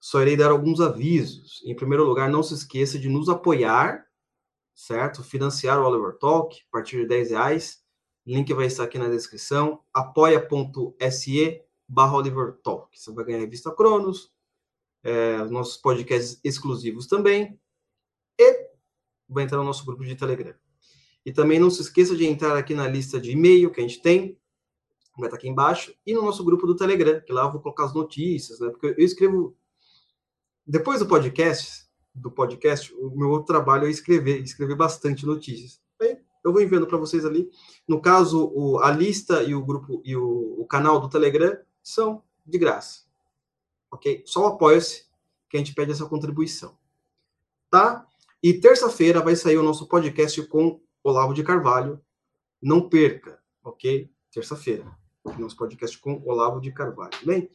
Só 0.00 0.22
irei 0.22 0.36
dar 0.36 0.50
alguns 0.50 0.80
avisos. 0.80 1.62
Em 1.64 1.76
primeiro 1.76 2.04
lugar, 2.04 2.30
não 2.30 2.42
se 2.42 2.54
esqueça 2.54 2.98
de 2.98 3.08
nos 3.08 3.28
apoiar, 3.28 4.06
certo? 4.74 5.22
Financiar 5.22 5.78
o 5.78 5.84
Oliver 5.86 6.18
Talk 6.18 6.58
a 6.68 6.72
partir 6.72 7.02
de 7.02 7.06
10 7.06 7.30
reais. 7.30 7.84
Link 8.26 8.52
vai 8.54 8.66
estar 8.66 8.84
aqui 8.84 8.98
na 8.98 9.08
descrição. 9.08 9.82
apoia.se 9.92 11.62
barra 11.86 12.16
Oliver 12.16 12.54
Talk. 12.62 12.98
Você 12.98 13.12
vai 13.12 13.24
ganhar 13.24 13.38
a 13.38 13.40
revista 13.42 13.70
Cronos, 13.70 14.32
é, 15.02 15.44
nossos 15.44 15.76
podcasts 15.76 16.40
exclusivos 16.42 17.06
também. 17.06 17.60
E 18.38 18.70
vai 19.28 19.44
entrar 19.44 19.58
no 19.58 19.64
nosso 19.64 19.84
grupo 19.84 20.04
de 20.04 20.16
Telegram. 20.16 20.54
E 21.24 21.32
também 21.32 21.58
não 21.58 21.70
se 21.70 21.82
esqueça 21.82 22.16
de 22.16 22.24
entrar 22.24 22.56
aqui 22.56 22.74
na 22.74 22.88
lista 22.88 23.20
de 23.20 23.32
e-mail 23.32 23.70
que 23.70 23.80
a 23.80 23.82
gente 23.82 24.00
tem, 24.00 24.40
vai 25.20 25.28
estar 25.28 25.36
aqui 25.36 25.48
embaixo, 25.48 25.94
e 26.06 26.14
no 26.14 26.22
nosso 26.22 26.44
grupo 26.44 26.66
do 26.66 26.74
Telegram, 26.74 27.20
que 27.20 27.32
lá 27.32 27.44
eu 27.44 27.52
vou 27.52 27.60
colocar 27.60 27.84
as 27.84 27.94
notícias, 27.94 28.58
né? 28.58 28.70
Porque 28.70 28.86
eu 28.86 29.04
escrevo. 29.04 29.56
Depois 30.70 31.00
do 31.00 31.06
podcast, 31.06 31.86
do 32.14 32.30
podcast, 32.30 32.94
o 32.94 33.10
meu 33.16 33.28
outro 33.30 33.46
trabalho 33.46 33.86
é 33.86 33.90
escrever, 33.90 34.40
escrever 34.42 34.76
bastante 34.76 35.26
notícias. 35.26 35.80
Aí 36.00 36.18
eu 36.44 36.52
vou 36.52 36.62
enviando 36.62 36.86
para 36.86 36.98
vocês 36.98 37.24
ali. 37.24 37.50
No 37.88 38.00
caso, 38.00 38.52
o, 38.54 38.78
a 38.78 38.90
lista 38.90 39.42
e 39.42 39.54
o 39.54 39.64
grupo 39.64 40.00
e 40.04 40.14
o, 40.14 40.60
o 40.60 40.66
canal 40.66 41.00
do 41.00 41.08
Telegram 41.08 41.58
são 41.82 42.22
de 42.46 42.58
graça. 42.58 43.04
Ok? 43.90 44.22
Só 44.24 44.46
apoia-se 44.46 45.06
que 45.48 45.56
a 45.56 45.60
gente 45.60 45.74
pede 45.74 45.90
essa 45.90 46.06
contribuição. 46.06 46.78
Tá? 47.68 48.06
E 48.42 48.54
terça-feira 48.54 49.20
vai 49.20 49.34
sair 49.34 49.56
o 49.56 49.62
nosso 49.62 49.88
podcast 49.88 50.40
com 50.46 50.80
Olavo 51.02 51.34
de 51.34 51.42
Carvalho. 51.42 52.00
Não 52.62 52.88
perca, 52.88 53.40
ok? 53.64 54.08
Terça-feira 54.32 55.00
nosso 55.38 55.56
podcast 55.56 55.98
com 55.98 56.22
Olavo 56.24 56.60
de 56.60 56.72
Carvalho. 56.72 57.12
Bem, 57.24 57.50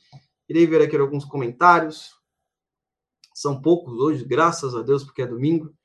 irei 0.48 0.68
ver 0.68 0.82
aqui 0.82 0.96
alguns 0.96 1.26
comentários. 1.26 2.14
São 3.36 3.62
poucos 3.62 4.00
hoje, 4.00 4.24
graças 4.24 4.74
a 4.74 4.82
Deus, 4.82 5.04
porque 5.04 5.22
é 5.22 5.28
domingo. 5.28 5.76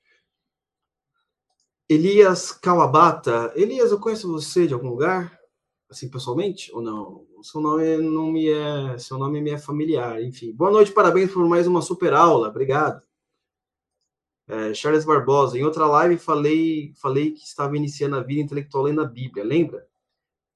Elias 1.89 2.53
Kawabata. 2.53 3.53
Elias, 3.57 3.91
eu 3.91 3.99
conheço 3.99 4.31
você 4.31 4.69
de 4.69 4.73
algum 4.73 4.91
lugar? 4.91 5.37
Assim, 5.91 6.09
pessoalmente? 6.09 6.73
Ou 6.73 6.81
não? 6.81 7.27
Seu 7.43 7.61
nome 7.61 7.97
não 7.97 8.31
me 8.31 8.49
é, 8.49 8.97
seu 8.99 9.19
nome 9.19 9.41
me 9.41 9.51
é 9.51 9.59
familiar, 9.59 10.23
enfim. 10.23 10.53
Boa 10.53 10.71
noite, 10.71 10.93
parabéns 10.93 11.33
por 11.33 11.45
mais 11.49 11.67
uma 11.67 11.83
super 11.83 12.15
aula. 12.15 12.51
Obrigado. 12.51 13.03
É, 14.47 14.73
Charles 14.73 15.05
Barbosa, 15.05 15.59
em 15.59 15.65
outra 15.65 15.87
live 15.89 16.19
falei, 16.19 16.93
falei 17.03 17.33
que 17.33 17.43
estava 17.43 17.77
iniciando 17.77 18.15
a 18.15 18.23
vida 18.23 18.43
intelectual 18.43 18.85
lendo 18.85 19.01
a 19.01 19.05
Bíblia, 19.05 19.43
lembra? 19.45 19.85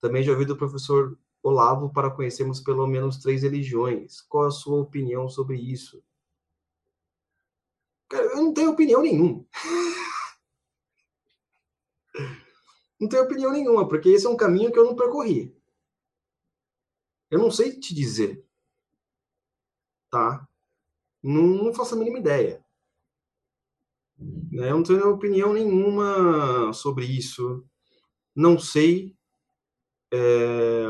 Também 0.00 0.22
já 0.22 0.30
ouvi 0.30 0.44
do 0.44 0.56
professor 0.56 1.18
Olavo 1.42 1.92
para 1.92 2.10
conhecermos 2.10 2.60
pelo 2.60 2.86
menos 2.86 3.18
três 3.18 3.42
religiões. 3.42 4.20
Qual 4.20 4.44
a 4.46 4.52
sua 4.52 4.80
opinião 4.80 5.28
sobre 5.28 5.56
isso? 5.56 6.00
Cara, 8.08 8.24
eu 8.24 8.36
não 8.36 8.54
tenho 8.54 8.70
opinião 8.70 9.02
nenhuma. 9.02 9.44
não 13.00 13.08
tenho 13.08 13.24
opinião 13.24 13.52
nenhuma, 13.52 13.88
porque 13.88 14.08
esse 14.08 14.26
é 14.26 14.28
um 14.28 14.36
caminho 14.36 14.72
que 14.72 14.78
eu 14.78 14.84
não 14.84 14.96
percorri. 14.96 15.56
Eu 17.30 17.38
não 17.38 17.50
sei 17.50 17.78
te 17.78 17.94
dizer. 17.94 18.44
Tá? 20.10 20.46
Não, 21.22 21.42
não 21.42 21.74
faço 21.74 21.94
a 21.94 21.98
mínima 21.98 22.18
ideia. 22.18 22.64
Né? 24.18 24.70
Eu 24.70 24.76
não 24.76 24.82
tenho 24.82 25.10
opinião 25.10 25.52
nenhuma 25.52 26.72
sobre 26.72 27.06
isso. 27.06 27.64
Não 28.34 28.58
sei 28.58 29.16
é, 30.16 30.86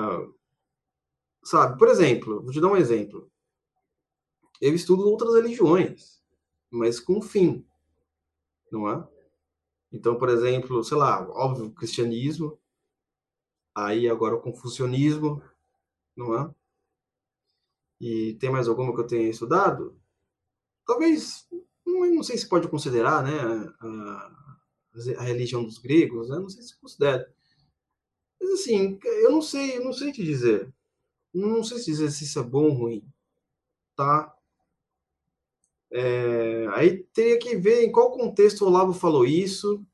sabe, 1.42 1.78
por 1.78 1.88
exemplo, 1.88 2.42
vou 2.42 2.52
te 2.52 2.60
dar 2.60 2.68
um 2.68 2.76
exemplo. 2.76 3.30
Eu 4.60 4.74
estudo 4.74 5.08
outras 5.08 5.34
religiões, 5.34 6.22
mas 6.74 6.98
com 6.98 7.22
fim, 7.22 7.64
não 8.70 8.90
é? 8.90 9.08
Então, 9.92 10.18
por 10.18 10.28
exemplo, 10.28 10.82
sei 10.82 10.96
lá, 10.96 11.22
óbvio, 11.30 11.66
o 11.66 11.72
cristianismo, 11.72 12.58
aí 13.74 14.08
agora 14.08 14.34
o 14.34 14.40
confucionismo, 14.40 15.40
não 16.16 16.36
é? 16.36 16.54
E 18.00 18.34
tem 18.34 18.50
mais 18.50 18.66
alguma 18.66 18.92
que 18.92 19.00
eu 19.00 19.06
tenha 19.06 19.30
estudado? 19.30 19.96
Talvez, 20.84 21.48
não, 21.86 22.04
não 22.10 22.22
sei 22.24 22.36
se 22.36 22.48
pode 22.48 22.68
considerar, 22.68 23.22
né, 23.22 23.72
a, 23.80 25.18
a 25.18 25.22
religião 25.22 25.64
dos 25.64 25.78
gregos, 25.78 26.28
né? 26.28 26.36
não 26.36 26.50
sei 26.50 26.62
se 26.62 26.76
considera. 26.76 27.32
Mas 28.40 28.50
assim, 28.50 28.98
eu 29.04 29.30
não 29.30 29.40
sei, 29.40 29.78
eu 29.78 29.84
não 29.84 29.92
sei 29.92 30.12
te 30.12 30.24
dizer. 30.24 30.74
Não 31.32 31.62
sei 31.62 31.78
se 31.78 31.86
dizer 31.86 32.10
se 32.10 32.24
isso 32.24 32.38
é 32.38 32.42
bom 32.42 32.64
ou 32.64 32.74
ruim, 32.74 33.04
tá? 33.96 34.33
É, 35.94 36.66
aí 36.72 37.04
teria 37.14 37.38
que 37.38 37.56
ver 37.56 37.84
em 37.84 37.92
qual 37.92 38.10
contexto 38.10 38.62
o 38.62 38.66
Olavo 38.66 38.92
falou 38.92 39.24
isso 39.24 39.86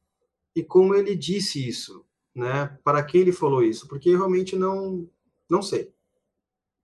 e 0.56 0.64
como 0.64 0.94
ele 0.94 1.14
disse 1.14 1.66
isso, 1.68 2.06
né? 2.34 2.78
Para 2.82 3.02
quem 3.04 3.20
ele 3.20 3.32
falou 3.32 3.62
isso, 3.62 3.86
porque 3.86 4.08
eu 4.08 4.18
realmente 4.18 4.56
não 4.56 5.08
não 5.48 5.62
sei, 5.62 5.92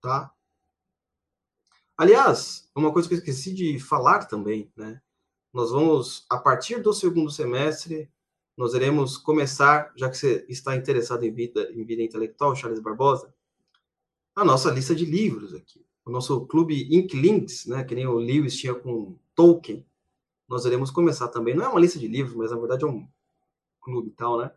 tá? 0.02 0.32
Aliás, 1.96 2.70
uma 2.76 2.92
coisa 2.92 3.08
que 3.08 3.14
eu 3.14 3.18
esqueci 3.18 3.54
de 3.54 3.78
falar 3.78 4.26
também, 4.26 4.70
né? 4.76 5.00
Nós 5.52 5.70
vamos 5.70 6.26
a 6.28 6.38
partir 6.38 6.82
do 6.82 6.92
segundo 6.92 7.30
semestre 7.30 8.10
nós 8.56 8.72
iremos 8.72 9.18
começar, 9.18 9.92
já 9.96 10.08
que 10.08 10.16
você 10.16 10.46
está 10.48 10.74
interessado 10.74 11.24
em 11.24 11.32
vida, 11.32 11.70
em 11.72 11.84
vida 11.84 12.02
intelectual, 12.02 12.56
Charles 12.56 12.80
Barbosa, 12.80 13.32
a 14.34 14.44
nossa 14.44 14.70
lista 14.70 14.94
de 14.94 15.04
livros 15.04 15.54
aqui. 15.54 15.85
O 16.06 16.10
nosso 16.10 16.46
clube 16.46 16.86
Inklings, 16.96 17.66
né, 17.66 17.82
que 17.82 17.94
nem 17.94 18.06
o 18.06 18.14
Lewis 18.14 18.56
tinha 18.56 18.72
com 18.72 19.18
Tolkien, 19.34 19.84
nós 20.48 20.64
iremos 20.64 20.88
começar 20.92 21.26
também. 21.26 21.54
Não 21.54 21.64
é 21.64 21.68
uma 21.68 21.80
lista 21.80 21.98
de 21.98 22.06
livros, 22.06 22.36
mas 22.36 22.52
na 22.52 22.56
verdade 22.56 22.84
é 22.84 22.86
um 22.86 23.08
clube 23.80 24.10
e 24.10 24.12
tal, 24.12 24.38
né? 24.38 24.52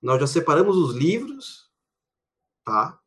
Nós 0.00 0.18
já 0.18 0.26
separamos 0.26 0.78
os 0.78 0.96
livros, 0.96 1.70
tá? 2.64 2.98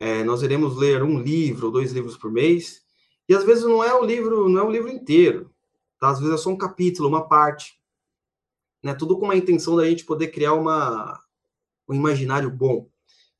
É, 0.00 0.24
nós 0.24 0.42
iremos 0.42 0.76
ler 0.76 1.04
um 1.04 1.20
livro 1.20 1.66
ou 1.66 1.72
dois 1.72 1.92
livros 1.92 2.16
por 2.16 2.32
mês. 2.32 2.84
E 3.28 3.34
às 3.34 3.44
vezes 3.44 3.62
não 3.62 3.84
é 3.84 3.94
o 3.94 4.04
livro, 4.04 4.48
não 4.48 4.60
é 4.60 4.64
o 4.64 4.70
livro 4.70 4.88
inteiro, 4.88 5.54
tá? 6.00 6.10
Às 6.10 6.18
vezes 6.18 6.34
é 6.34 6.36
só 6.36 6.50
um 6.50 6.58
capítulo, 6.58 7.08
uma 7.08 7.28
parte, 7.28 7.80
né? 8.82 8.92
Tudo 8.92 9.16
com 9.16 9.30
a 9.30 9.36
intenção 9.36 9.76
da 9.76 9.88
gente 9.88 10.04
poder 10.04 10.28
criar 10.28 10.54
uma 10.54 11.22
um 11.88 11.94
imaginário 11.94 12.50
bom. 12.50 12.88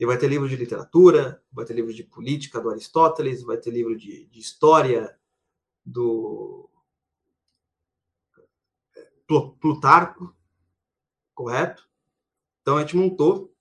E 0.01 0.07
vai 0.07 0.17
ter 0.17 0.29
livro 0.29 0.49
de 0.49 0.57
literatura, 0.57 1.45
vai 1.53 1.67
ter 1.67 1.75
livro 1.75 1.93
de 1.93 2.03
política 2.03 2.59
do 2.59 2.71
Aristóteles, 2.71 3.43
vai 3.43 3.59
ter 3.59 3.71
livro 3.71 3.95
de, 3.95 4.25
de 4.29 4.41
história 4.41 5.15
do 5.85 6.71
Plutarco, 9.61 10.35
correto? 11.35 11.87
Então 12.63 12.79
a 12.79 12.81
gente 12.81 12.97
montou, 12.97 13.55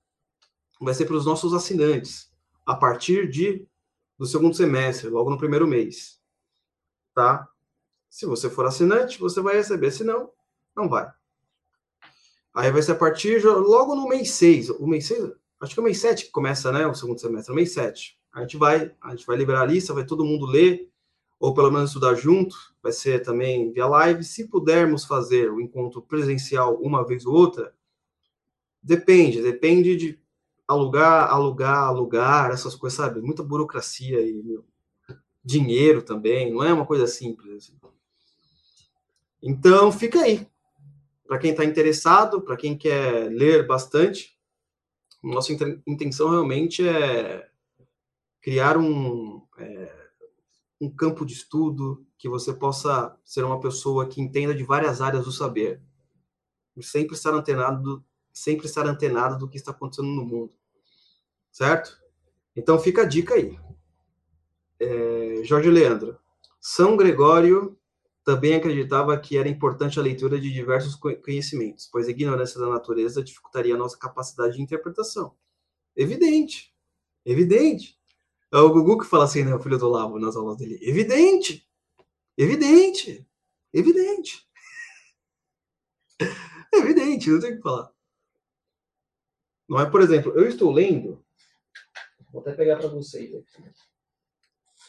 vai 0.80 0.94
ser 0.94 1.06
para 1.06 1.18
os 1.18 1.26
nossos 1.26 1.54
assinantes, 1.54 2.34
a 2.66 2.74
partir 2.74 3.30
de 3.30 3.68
do 4.18 4.26
segundo 4.26 4.56
semestre, 4.56 5.10
logo 5.10 5.30
no 5.30 5.38
primeiro 5.38 5.68
mês, 5.68 6.22
tá? 7.14 7.50
Se 8.10 8.26
você 8.26 8.50
for 8.50 8.66
assinante, 8.66 9.20
você 9.20 9.42
vai 9.42 9.56
receber, 9.56 9.92
se 9.92 10.06
não, 10.06 10.32
não 10.74 10.88
vai. 10.88 11.12
Aí 12.54 12.72
vai 12.72 12.82
ser 12.82 12.94
a 12.94 12.96
partir, 12.96 13.44
logo 13.44 13.94
no 13.94 14.08
mês 14.08 14.32
6, 14.32 14.70
o 14.70 14.88
mês 14.88 15.06
6, 15.08 15.39
acho 15.60 15.74
que 15.74 15.80
é 15.80 15.82
o 15.82 15.86
mês 15.86 16.00
7 16.00 16.26
que 16.26 16.32
começa, 16.32 16.72
né, 16.72 16.86
o 16.88 16.94
segundo 16.94 17.20
semestre, 17.20 17.52
o 17.52 17.56
mês 17.56 17.74
7. 17.74 18.18
A 18.34 18.42
gente 18.42 18.58
vai, 18.58 18.94
a 19.02 19.12
gente 19.12 19.26
vai 19.26 19.38
liberar 19.38 19.62
a 19.62 19.66
lista, 19.66 19.94
vai 19.94 20.06
todo 20.06 20.26
mundo 20.26 20.46
ler, 20.46 20.90
ou 21.40 21.54
pelo 21.54 21.72
menos 21.72 21.90
estudar 21.90 22.16
junto, 22.16 22.56
vai 22.82 22.92
ser 22.92 23.22
também 23.22 23.72
via 23.72 23.88
live. 23.88 24.24
Se 24.24 24.48
pudermos 24.48 25.06
fazer 25.06 25.52
o 25.52 25.60
encontro 25.60 26.02
presencial 26.02 26.76
uma 26.76 27.06
vez 27.06 27.26
ou 27.26 27.34
outra, 27.34 27.74
depende, 28.82 29.42
depende 29.42 29.96
de 29.96 30.20
alugar, 30.68 31.32
alugar, 31.32 31.84
alugar, 31.84 32.52
essas 32.52 32.76
coisas, 32.76 32.98
sabe? 32.98 33.22
Muita 33.22 33.42
burocracia 33.42 34.22
e 34.22 34.44
meu, 34.44 34.66
dinheiro 35.44 36.02
também, 36.02 36.52
não 36.52 36.64
é 36.64 36.72
uma 36.72 36.86
coisa 36.86 37.08
simples. 37.08 37.56
Assim. 37.56 37.74
Então, 39.42 39.92
fica 39.92 40.22
aí. 40.22 40.48
Para 41.28 41.40
quem 41.40 41.52
está 41.52 41.64
interessado, 41.64 42.42
para 42.42 42.58
quem 42.58 42.78
quer 42.78 43.30
ler 43.32 43.66
bastante, 43.66 44.39
nossa 45.22 45.54
intenção 45.86 46.30
realmente 46.30 46.88
é 46.88 47.50
criar 48.42 48.78
um. 48.78 49.46
É, 49.58 50.00
um 50.82 50.90
campo 50.90 51.26
de 51.26 51.34
estudo, 51.34 52.06
que 52.18 52.30
você 52.30 52.54
possa 52.54 53.18
ser 53.26 53.44
uma 53.44 53.60
pessoa 53.60 54.08
que 54.08 54.22
entenda 54.22 54.56
de 54.56 54.64
várias 54.64 55.02
áreas 55.02 55.26
do 55.26 55.32
saber. 55.32 55.82
Sempre 56.82 57.16
estar 57.16 57.34
antenado 57.34 57.82
do, 57.82 58.06
sempre 58.32 58.66
estar 58.66 58.86
antenado 58.86 59.38
do 59.38 59.50
que 59.50 59.58
está 59.58 59.72
acontecendo 59.72 60.08
no 60.08 60.26
mundo. 60.26 60.54
Certo? 61.52 62.00
Então 62.56 62.80
fica 62.80 63.02
a 63.02 63.06
dica 63.06 63.34
aí. 63.34 63.60
É, 64.80 65.42
Jorge 65.44 65.70
Leandro. 65.70 66.18
São 66.62 66.96
Gregório 66.96 67.78
também 68.24 68.56
acreditava 68.56 69.18
que 69.20 69.38
era 69.38 69.50
importante 69.50 70.00
a 70.00 70.04
leitura 70.04 70.40
de 70.40 70.52
diversos 70.52 70.96
conhecimentos, 70.96 71.88
pois 71.92 72.08
a 72.08 72.12
ignorância 72.12 72.60
da 72.60 72.68
natureza 72.68 73.24
dificultaria 73.24 73.76
a 73.76 73.78
nossa 73.78 73.98
capacidade 73.98 74.56
de 74.56 74.62
interpretação. 74.62 75.36
Evidente. 75.96 76.74
Evidente. 77.26 78.00
É 78.52 78.58
o 78.58 78.72
Gugu 78.72 79.00
que 79.00 79.06
fala 79.06 79.26
assim, 79.26 79.44
né? 79.44 79.54
O 79.54 79.60
filho 79.60 79.78
do 79.78 79.90
Lavo 79.90 80.20
nas 80.20 80.36
aulas 80.36 80.58
dele. 80.58 80.80
Evidente! 80.82 81.68
Evidente! 82.38 83.28
Evidente! 83.74 84.48
Evidente, 86.74 87.30
não 87.30 87.40
tem 87.40 87.54
o 87.54 87.56
que 87.58 87.62
falar. 87.62 87.92
Não 89.68 89.80
é, 89.80 89.90
por 89.90 90.02
exemplo, 90.02 90.32
eu 90.32 90.48
estou 90.48 90.72
lendo. 90.72 91.24
Vou 92.32 92.42
até 92.42 92.54
pegar 92.54 92.78
para 92.78 92.88
vocês 92.88 93.34
aqui. 93.36 93.64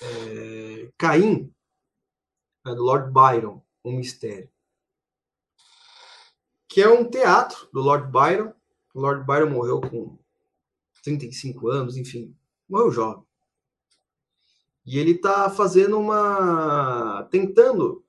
É, 0.03 0.90
Caim, 0.97 1.53
do 2.64 2.83
Lord 2.83 3.12
Byron, 3.12 3.62
Um 3.85 3.96
Mistério. 3.96 4.51
Que 6.68 6.83
é 6.83 6.88
um 6.88 7.09
teatro 7.09 7.68
do 7.73 7.81
Lord 7.81 8.11
Byron. 8.11 8.53
O 8.94 9.01
Lord 9.01 9.25
Byron 9.25 9.51
morreu 9.51 9.81
com 9.81 10.18
35 11.03 11.68
anos, 11.68 11.96
enfim, 11.96 12.37
morreu 12.68 12.90
jovem. 12.90 13.25
E 14.85 14.99
ele 14.99 15.12
está 15.12 15.51
fazendo 15.51 15.99
uma. 15.99 17.25
tentando 17.31 18.05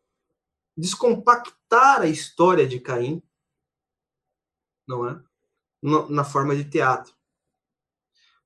descompactar 0.76 2.02
a 2.02 2.08
história 2.08 2.68
de 2.68 2.80
Caim, 2.80 3.22
não 4.88 5.08
é? 5.08 5.22
Na 6.10 6.24
forma 6.24 6.56
de 6.56 6.64
teatro. 6.64 7.14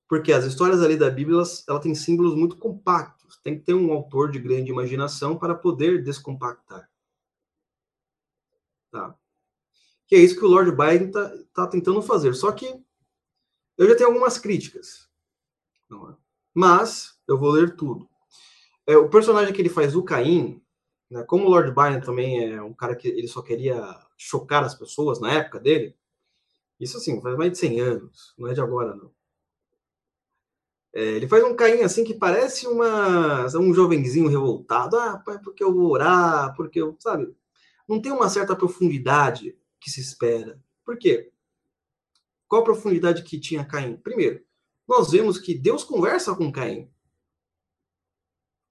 Porque 0.08 0.32
as 0.32 0.46
histórias 0.46 0.82
ali 0.82 0.98
da 0.98 1.10
Bíblia, 1.10 1.42
ela 1.68 1.80
tem 1.80 1.96
símbolos 1.96 2.36
muito 2.36 2.58
compactos. 2.58 3.25
Tem 3.44 3.58
que 3.58 3.66
ter 3.66 3.74
um 3.74 3.92
autor 3.92 4.32
de 4.32 4.40
grande 4.40 4.72
imaginação 4.72 5.38
para 5.38 5.56
poder 5.56 6.04
descompactar. 6.04 6.90
Tá? 8.92 9.16
Que 10.08 10.16
é 10.16 10.20
isso 10.20 10.36
que 10.36 10.46
o 10.46 10.50
Lord 10.50 10.72
Biden 10.72 11.08
está 11.08 11.32
tá 11.54 11.68
tentando 11.68 12.02
fazer. 12.02 12.34
Só 12.34 12.52
que 12.52 12.84
eu 13.78 13.88
já 13.88 13.96
tenho 13.96 14.10
algumas 14.10 14.38
críticas. 14.38 15.10
É? 15.92 16.16
Mas 16.54 17.20
eu 17.28 17.38
vou 17.38 17.52
ler 17.52 17.76
tudo. 17.76 18.10
É, 18.88 18.96
o 18.96 19.10
personagem 19.10 19.54
que 19.54 19.62
ele 19.62 19.70
faz, 19.70 19.96
o 19.96 20.04
Caim, 20.04 20.62
né, 21.10 21.24
como 21.24 21.46
o 21.46 21.50
Lord 21.50 21.72
Byron 21.72 22.02
também 22.02 22.54
é 22.54 22.62
um 22.62 22.74
cara 22.74 22.96
que 22.96 23.08
ele 23.08 23.28
só 23.28 23.42
queria 23.42 23.78
chocar 24.18 24.64
as 24.64 24.76
pessoas 24.76 25.20
na 25.20 25.32
época 25.32 25.60
dele, 25.60 25.96
isso 26.80 26.98
assim, 26.98 27.22
faz 27.22 27.38
mais 27.38 27.52
de 27.52 27.58
100 27.58 27.80
anos, 27.80 28.34
não 28.38 28.48
é 28.48 28.54
de 28.54 28.62
agora, 28.62 28.96
não. 28.96 29.15
É, 30.96 31.04
ele 31.04 31.28
faz 31.28 31.44
um 31.44 31.54
Caim 31.54 31.82
assim 31.82 32.06
que 32.06 32.14
parece 32.14 32.66
uma, 32.68 33.46
um 33.58 33.74
jovenzinho 33.74 34.30
revoltado. 34.30 34.96
Ah, 34.96 35.18
pai, 35.18 35.38
porque 35.44 35.62
eu 35.62 35.74
vou 35.74 35.92
orar, 35.92 36.56
porque 36.56 36.80
eu, 36.82 36.96
sabe? 37.00 37.36
Não 37.86 38.02
tem 38.02 38.14
uma 38.14 38.30
certa 38.30 38.56
profundidade 38.56 39.58
que 39.78 39.92
se 39.92 40.00
espera. 40.00 40.58
Por 40.86 40.98
quê? 40.98 41.34
Qual 42.48 42.62
a 42.62 42.66
profundidade 42.66 43.24
que 43.24 43.38
tinha 43.38 43.66
Caim? 43.66 43.98
Primeiro, 43.98 44.42
nós 44.88 45.12
vemos 45.12 45.38
que 45.38 45.54
Deus 45.54 45.84
conversa 45.84 46.34
com 46.34 46.50
Caim. 46.50 46.90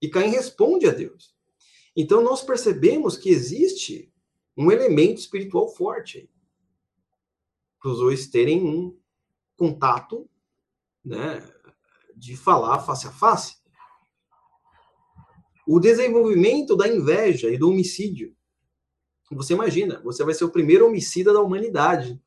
E 0.01 0.09
Caim 0.09 0.29
responde 0.29 0.87
a 0.87 0.91
Deus. 0.91 1.35
Então 1.95 2.23
nós 2.23 2.41
percebemos 2.41 3.17
que 3.17 3.29
existe 3.29 4.11
um 4.57 4.71
elemento 4.71 5.19
espiritual 5.19 5.69
forte 5.69 6.27
para 7.79 7.91
os 7.91 7.99
dois 7.99 8.25
terem 8.25 8.65
um 8.65 8.97
contato, 9.55 10.27
né, 11.03 11.39
de 12.15 12.37
falar 12.37 12.79
face 12.79 13.07
a 13.07 13.11
face. 13.11 13.57
O 15.67 15.79
desenvolvimento 15.79 16.75
da 16.75 16.87
inveja 16.87 17.49
e 17.49 17.57
do 17.57 17.69
homicídio. 17.69 18.35
Você 19.31 19.53
imagina, 19.53 19.99
você 20.01 20.23
vai 20.23 20.33
ser 20.33 20.45
o 20.45 20.51
primeiro 20.51 20.85
homicida 20.85 21.33
da 21.33 21.41
humanidade. 21.41 22.21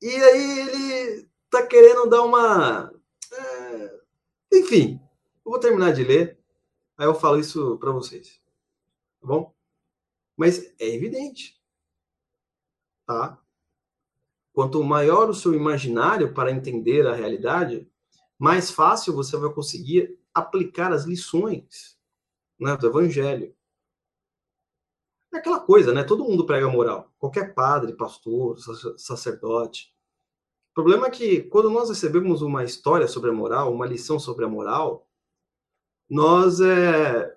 E 0.00 0.08
aí 0.08 0.58
ele 0.60 1.28
tá 1.50 1.66
querendo 1.66 2.06
dar 2.06 2.22
uma. 2.22 2.92
É, 3.32 4.00
enfim, 4.52 5.00
eu 5.44 5.50
vou 5.50 5.58
terminar 5.58 5.92
de 5.92 6.04
ler, 6.04 6.38
aí 6.98 7.06
eu 7.06 7.14
falo 7.14 7.40
isso 7.40 7.78
para 7.78 7.90
vocês. 7.90 8.40
Tá 9.20 9.26
bom? 9.26 9.54
Mas 10.36 10.74
é 10.78 10.86
evidente. 10.86 11.58
Tá? 13.06 13.40
Quanto 14.56 14.82
maior 14.82 15.28
o 15.28 15.34
seu 15.34 15.52
imaginário 15.52 16.32
para 16.32 16.50
entender 16.50 17.06
a 17.06 17.14
realidade, 17.14 17.86
mais 18.38 18.70
fácil 18.70 19.14
você 19.14 19.36
vai 19.36 19.52
conseguir 19.52 20.18
aplicar 20.32 20.94
as 20.94 21.04
lições 21.04 21.98
né, 22.58 22.74
do 22.74 22.86
evangelho. 22.86 23.54
É 25.34 25.36
aquela 25.36 25.60
coisa, 25.60 25.92
né? 25.92 26.02
Todo 26.02 26.24
mundo 26.24 26.46
prega 26.46 26.70
moral. 26.70 27.12
Qualquer 27.18 27.52
padre, 27.52 27.92
pastor, 27.92 28.56
sacerdote. 28.96 29.94
O 30.70 30.74
problema 30.76 31.08
é 31.08 31.10
que 31.10 31.42
quando 31.42 31.68
nós 31.68 31.90
recebemos 31.90 32.40
uma 32.40 32.64
história 32.64 33.06
sobre 33.06 33.28
a 33.28 33.34
moral, 33.34 33.70
uma 33.70 33.84
lição 33.84 34.18
sobre 34.18 34.46
a 34.46 34.48
moral, 34.48 35.06
nós 36.08 36.62
é, 36.62 37.36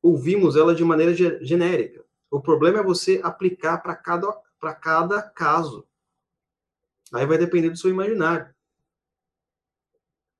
ouvimos 0.00 0.54
ela 0.54 0.76
de 0.76 0.84
maneira 0.84 1.12
genérica. 1.44 2.04
O 2.30 2.40
problema 2.40 2.78
é 2.78 2.84
você 2.84 3.20
aplicar 3.20 3.78
para 3.78 3.96
cada, 3.96 4.32
cada 4.80 5.20
caso. 5.22 5.89
Aí 7.12 7.26
vai 7.26 7.38
depender 7.38 7.70
do 7.70 7.76
seu 7.76 7.90
imaginário. 7.90 8.54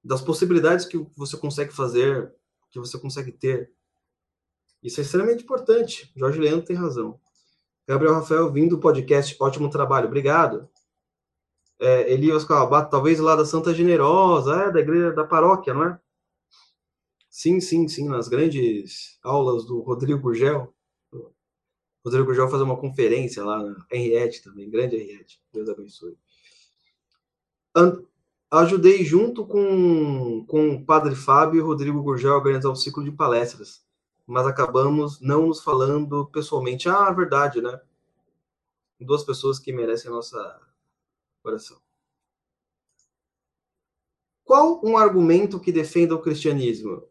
Das 0.02 0.22
possibilidades 0.22 0.86
que 0.86 0.98
você 1.16 1.36
consegue 1.36 1.72
fazer, 1.72 2.32
que 2.70 2.78
você 2.78 2.98
consegue 2.98 3.32
ter. 3.32 3.72
Isso 4.82 5.00
é 5.00 5.02
extremamente 5.02 5.42
importante. 5.44 6.10
Jorge 6.16 6.38
Leandro 6.40 6.64
tem 6.66 6.76
razão. 6.76 7.20
Gabriel 7.86 8.14
Rafael, 8.14 8.52
vindo 8.52 8.76
do 8.76 8.80
podcast, 8.80 9.36
ótimo 9.40 9.68
trabalho. 9.68 10.06
Obrigado. 10.06 10.68
é, 11.80 12.12
Elias 12.12 12.44
Calabato, 12.44 12.90
talvez 12.90 13.18
lá 13.18 13.34
da 13.34 13.44
Santa 13.44 13.72
Generosa, 13.72 14.54
é, 14.64 14.70
da 14.72 14.80
igreja 14.80 15.12
da 15.12 15.24
paróquia, 15.24 15.72
não 15.72 15.84
é? 15.84 16.00
Sim, 17.30 17.60
sim, 17.60 17.88
sim, 17.88 18.06
nas 18.08 18.28
grandes 18.28 19.18
aulas 19.22 19.64
do 19.64 19.80
Rodrigo 19.80 20.20
Gurgel. 20.20 20.74
O 21.12 21.32
Rodrigo 22.04 22.26
Gurgel 22.26 22.48
fazer 22.48 22.64
uma 22.64 22.76
conferência 22.78 23.44
lá 23.44 23.62
na 23.62 23.86
Henriette 23.90 24.42
também, 24.42 24.70
grande 24.70 24.96
Henriette, 24.96 25.40
Deus 25.52 25.68
abençoe. 25.68 26.16
Ajudei 28.50 29.04
junto 29.04 29.46
com, 29.46 30.44
com 30.46 30.74
o 30.74 30.84
Padre 30.84 31.14
Fábio 31.14 31.58
e 31.58 31.62
Rodrigo 31.62 32.02
Gurgel 32.02 32.34
a 32.34 32.36
organizar 32.36 32.70
um 32.70 32.74
ciclo 32.74 33.04
de 33.04 33.12
palestras, 33.12 33.84
mas 34.26 34.46
acabamos 34.46 35.20
não 35.20 35.46
nos 35.46 35.62
falando 35.62 36.26
pessoalmente. 36.26 36.88
Ah, 36.88 37.10
verdade, 37.12 37.60
né? 37.60 37.80
Duas 39.00 39.24
pessoas 39.24 39.58
que 39.58 39.72
merecem 39.72 40.10
a 40.10 40.14
nossa 40.14 40.60
oração. 41.42 41.78
Qual 44.44 44.84
um 44.84 44.98
argumento 44.98 45.60
que 45.60 45.70
defenda 45.70 46.14
o 46.14 46.20
cristianismo? 46.20 47.04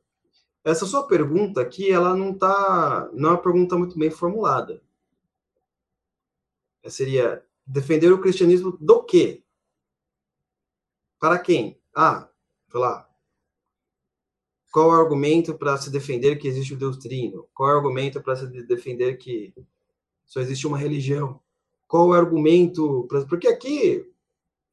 Essa 0.63 0.85
sua 0.85 1.07
pergunta 1.07 1.61
aqui, 1.61 1.89
ela 1.89 2.15
não 2.15 2.37
tá, 2.37 3.09
não 3.13 3.29
é 3.29 3.31
uma 3.31 3.41
pergunta 3.41 3.77
muito 3.77 3.97
bem 3.97 4.11
formulada. 4.11 4.83
Seria 6.87 7.43
defender 7.65 8.11
o 8.11 8.19
cristianismo 8.19 8.77
do 8.79 9.03
quê? 9.03 9.43
Para 11.19 11.37
quem? 11.39 11.79
Ah, 11.95 12.29
sei 12.71 12.79
lá. 12.79 13.07
Qual 14.71 14.89
o 14.89 14.91
argumento 14.91 15.57
para 15.57 15.77
se 15.77 15.89
defender 15.89 16.37
que 16.37 16.47
existe 16.47 16.73
o 16.73 16.77
Deus 16.77 16.97
Trino? 16.97 17.47
Qual 17.53 17.69
o 17.69 17.75
argumento 17.75 18.21
para 18.21 18.35
se 18.35 18.47
defender 18.63 19.17
que 19.17 19.53
só 20.25 20.39
existe 20.39 20.67
uma 20.67 20.77
religião? 20.77 21.41
Qual 21.87 22.07
o 22.07 22.13
argumento? 22.13 23.05
Pra... 23.07 23.25
Porque 23.25 23.47
aqui 23.47 24.09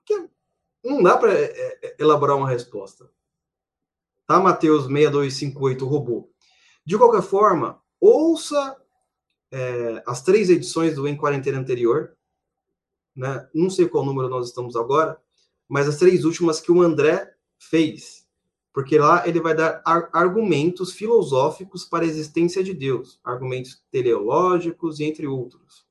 porque 0.07 0.31
não 0.85 1.03
dá 1.03 1.19
para 1.19 1.35
é, 1.35 1.79
é, 1.83 1.97
elaborar 1.99 2.37
uma 2.37 2.49
resposta. 2.49 3.11
Tá, 4.27 4.39
Mateus 4.39 4.87
6258, 4.87 5.85
robô. 5.85 6.31
De 6.85 6.97
qualquer 6.97 7.23
forma, 7.23 7.83
ouça 8.01 8.81
é, 9.51 10.03
as 10.07 10.23
três 10.23 10.49
edições 10.49 10.95
do 10.95 11.09
Em 11.09 11.17
Quarentena 11.17 11.59
anterior. 11.59 12.17
Né? 13.15 13.49
Não 13.53 13.69
sei 13.69 13.89
qual 13.89 14.05
número 14.05 14.29
nós 14.29 14.49
estamos 14.49 14.77
agora, 14.77 15.21
mas 15.69 15.89
as 15.89 15.97
três 15.97 16.25
últimas 16.25 16.61
que 16.61 16.73
o 16.73 16.83
André 16.83 17.35
fez. 17.59 18.27
Porque 18.73 18.99
lá 18.99 19.27
ele 19.27 19.41
vai 19.41 19.55
dar 19.55 19.81
ar 19.85 20.11
argumentos 20.13 20.93
filosóficos 20.93 21.85
para 21.85 22.05
a 22.05 22.09
existência 22.09 22.63
de 22.63 22.75
Deus, 22.75 23.19
argumentos 23.25 23.83
teleológicos 23.91 25.01
e 25.01 25.05
entre 25.05 25.27
outros. 25.27 25.87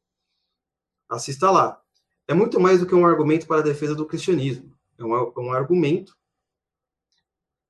Assista 1.10 1.50
lá 1.50 1.82
é 2.28 2.34
muito 2.34 2.60
mais 2.60 2.80
do 2.80 2.88
que 2.88 2.96
um 2.96 3.06
argumento 3.06 3.48
para 3.48 3.60
a 3.60 3.64
defesa 3.64 3.96
do 3.96 4.06
cristianismo. 4.06 4.76
É 4.98 5.04
um, 5.04 5.14
é 5.16 5.40
um 5.40 5.52
argumento 5.52 6.16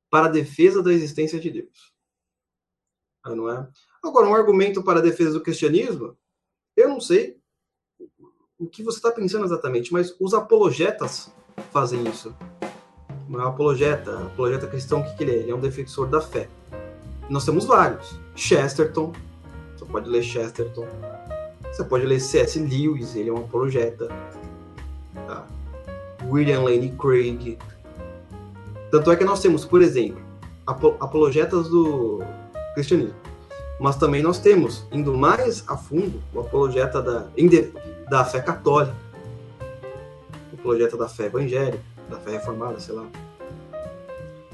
para 0.09 0.27
a 0.27 0.31
defesa 0.31 0.81
da 0.81 0.93
existência 0.93 1.39
de 1.39 1.49
Deus. 1.49 1.93
Ah, 3.23 3.35
não 3.35 3.49
é? 3.49 3.67
Agora, 4.03 4.27
um 4.27 4.35
argumento 4.35 4.83
para 4.83 4.99
a 4.99 5.01
defesa 5.01 5.31
do 5.31 5.41
cristianismo, 5.41 6.17
eu 6.75 6.87
não 6.87 7.01
sei 7.01 7.37
o 8.57 8.67
que 8.67 8.83
você 8.83 8.97
está 8.97 9.11
pensando 9.11 9.45
exatamente, 9.45 9.91
mas 9.91 10.15
os 10.19 10.33
apologetas 10.33 11.33
fazem 11.71 12.03
isso. 12.07 12.33
É 12.51 13.37
um 13.37 13.41
apologeta. 13.41 14.17
Apologeta 14.17 14.67
cristão, 14.67 15.01
o 15.01 15.03
que, 15.03 15.15
que 15.15 15.23
ele 15.23 15.31
é? 15.31 15.35
Ele 15.35 15.51
é 15.51 15.55
um 15.55 15.59
defensor 15.59 16.07
da 16.07 16.21
fé. 16.21 16.47
Nós 17.29 17.45
temos 17.45 17.65
vários. 17.65 18.19
Chesterton, 18.35 19.13
você 19.75 19.85
pode 19.85 20.09
ler 20.09 20.23
Chesterton. 20.23 20.87
Você 21.71 21.83
pode 21.83 22.05
ler 22.05 22.19
C.S. 22.19 22.57
Lewis, 22.59 23.15
ele 23.15 23.29
é 23.29 23.33
um 23.33 23.39
apologeta. 23.39 24.07
William 26.29 26.61
Lane 26.61 26.93
Craig. 26.97 27.57
Tanto 28.91 29.11
é 29.11 29.15
que 29.15 29.23
nós 29.23 29.41
temos, 29.41 29.65
por 29.65 29.81
exemplo, 29.81 30.21
apologetas 30.65 31.69
do 31.69 32.23
cristianismo. 32.73 33.15
Mas 33.79 33.97
também 33.97 34.21
nós 34.21 34.39
temos, 34.39 34.85
indo 34.91 35.13
mais 35.13 35.63
a 35.67 35.75
fundo, 35.75 36.21
o 36.33 36.39
apologeta 36.39 37.01
da, 37.01 37.27
da 38.09 38.23
fé 38.23 38.39
católica, 38.39 38.95
o 40.65 40.71
apologeta 40.71 40.97
da 40.97 41.07
fé 41.07 41.25
evangélica, 41.25 41.79
da 42.09 42.17
fé 42.17 42.31
reformada, 42.31 42.79
sei 42.79 42.95
lá. 42.95 43.05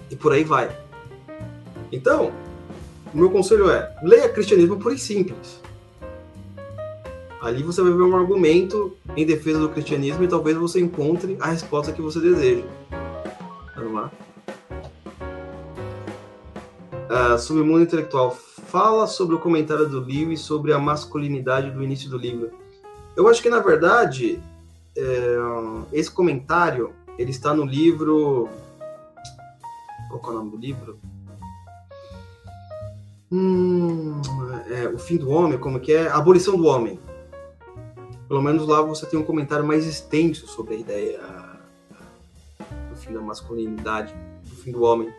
E 0.10 0.16
por 0.16 0.34
aí 0.34 0.44
vai. 0.44 0.76
Então, 1.92 2.32
o 3.14 3.18
meu 3.18 3.30
conselho 3.30 3.70
é, 3.70 3.96
leia 4.04 4.30
cristianismo 4.30 4.78
por 4.78 4.94
e 4.94 4.98
simples. 4.98 5.62
Ali 7.42 7.64
você 7.64 7.82
vai 7.82 7.92
ver 7.92 8.04
um 8.04 8.16
argumento 8.16 8.96
em 9.16 9.26
defesa 9.26 9.60
do 9.60 9.70
cristianismo 9.70 10.24
e 10.24 10.28
talvez 10.28 10.56
você 10.56 10.80
encontre 10.80 11.38
a 11.40 11.48
resposta 11.48 11.92
que 11.92 12.02
você 12.02 12.20
deseja. 12.20 12.64
Vamos 13.76 13.94
lá. 13.94 14.12
Uh, 17.10 17.40
Submundo 17.40 17.82
Intelectual 17.82 18.32
fala 18.32 19.08
sobre 19.08 19.36
o 19.36 19.40
comentário 19.40 19.90
do 19.90 20.00
Lewis 20.00 20.42
sobre 20.42 20.72
a 20.72 20.80
masculinidade 20.80 21.72
do 21.72 21.84
início 21.84 22.10
do 22.10 22.18
livro. 22.18 22.52
Eu 23.18 23.28
acho 23.28 23.42
que, 23.42 23.50
na 23.50 23.60
verdade, 23.60 24.42
é, 24.98 25.38
esse 25.94 26.12
comentário 26.12 26.94
ele 27.18 27.32
está 27.32 27.54
no 27.54 27.66
livro... 27.66 28.50
Qual 30.10 30.22
é 30.26 30.30
o 30.30 30.34
nome 30.40 30.52
do 30.52 30.58
livro? 30.58 31.00
Hum, 33.32 34.22
é, 34.70 34.90
o 34.90 35.00
fim 35.00 35.18
do 35.18 35.30
homem, 35.30 35.58
como 35.58 35.80
que 35.80 35.94
é? 35.94 36.08
A 36.08 36.18
abolição 36.18 36.58
do 36.58 36.66
homem 36.66 37.00
pelo 38.32 38.42
menos 38.42 38.66
lá 38.66 38.82
você 38.82 39.06
tem 39.06 39.20
um 39.20 39.24
comentário 39.24 39.68
mais 39.68 39.86
extenso 39.86 40.48
sobre 40.48 40.76
a 40.76 40.78
ideia 40.78 41.20
do 42.90 42.96
fim 42.96 43.12
da 43.12 43.20
masculinidade, 43.20 44.16
do 44.46 44.56
fim 44.56 44.72
do 44.72 44.84
homem. 44.84 45.14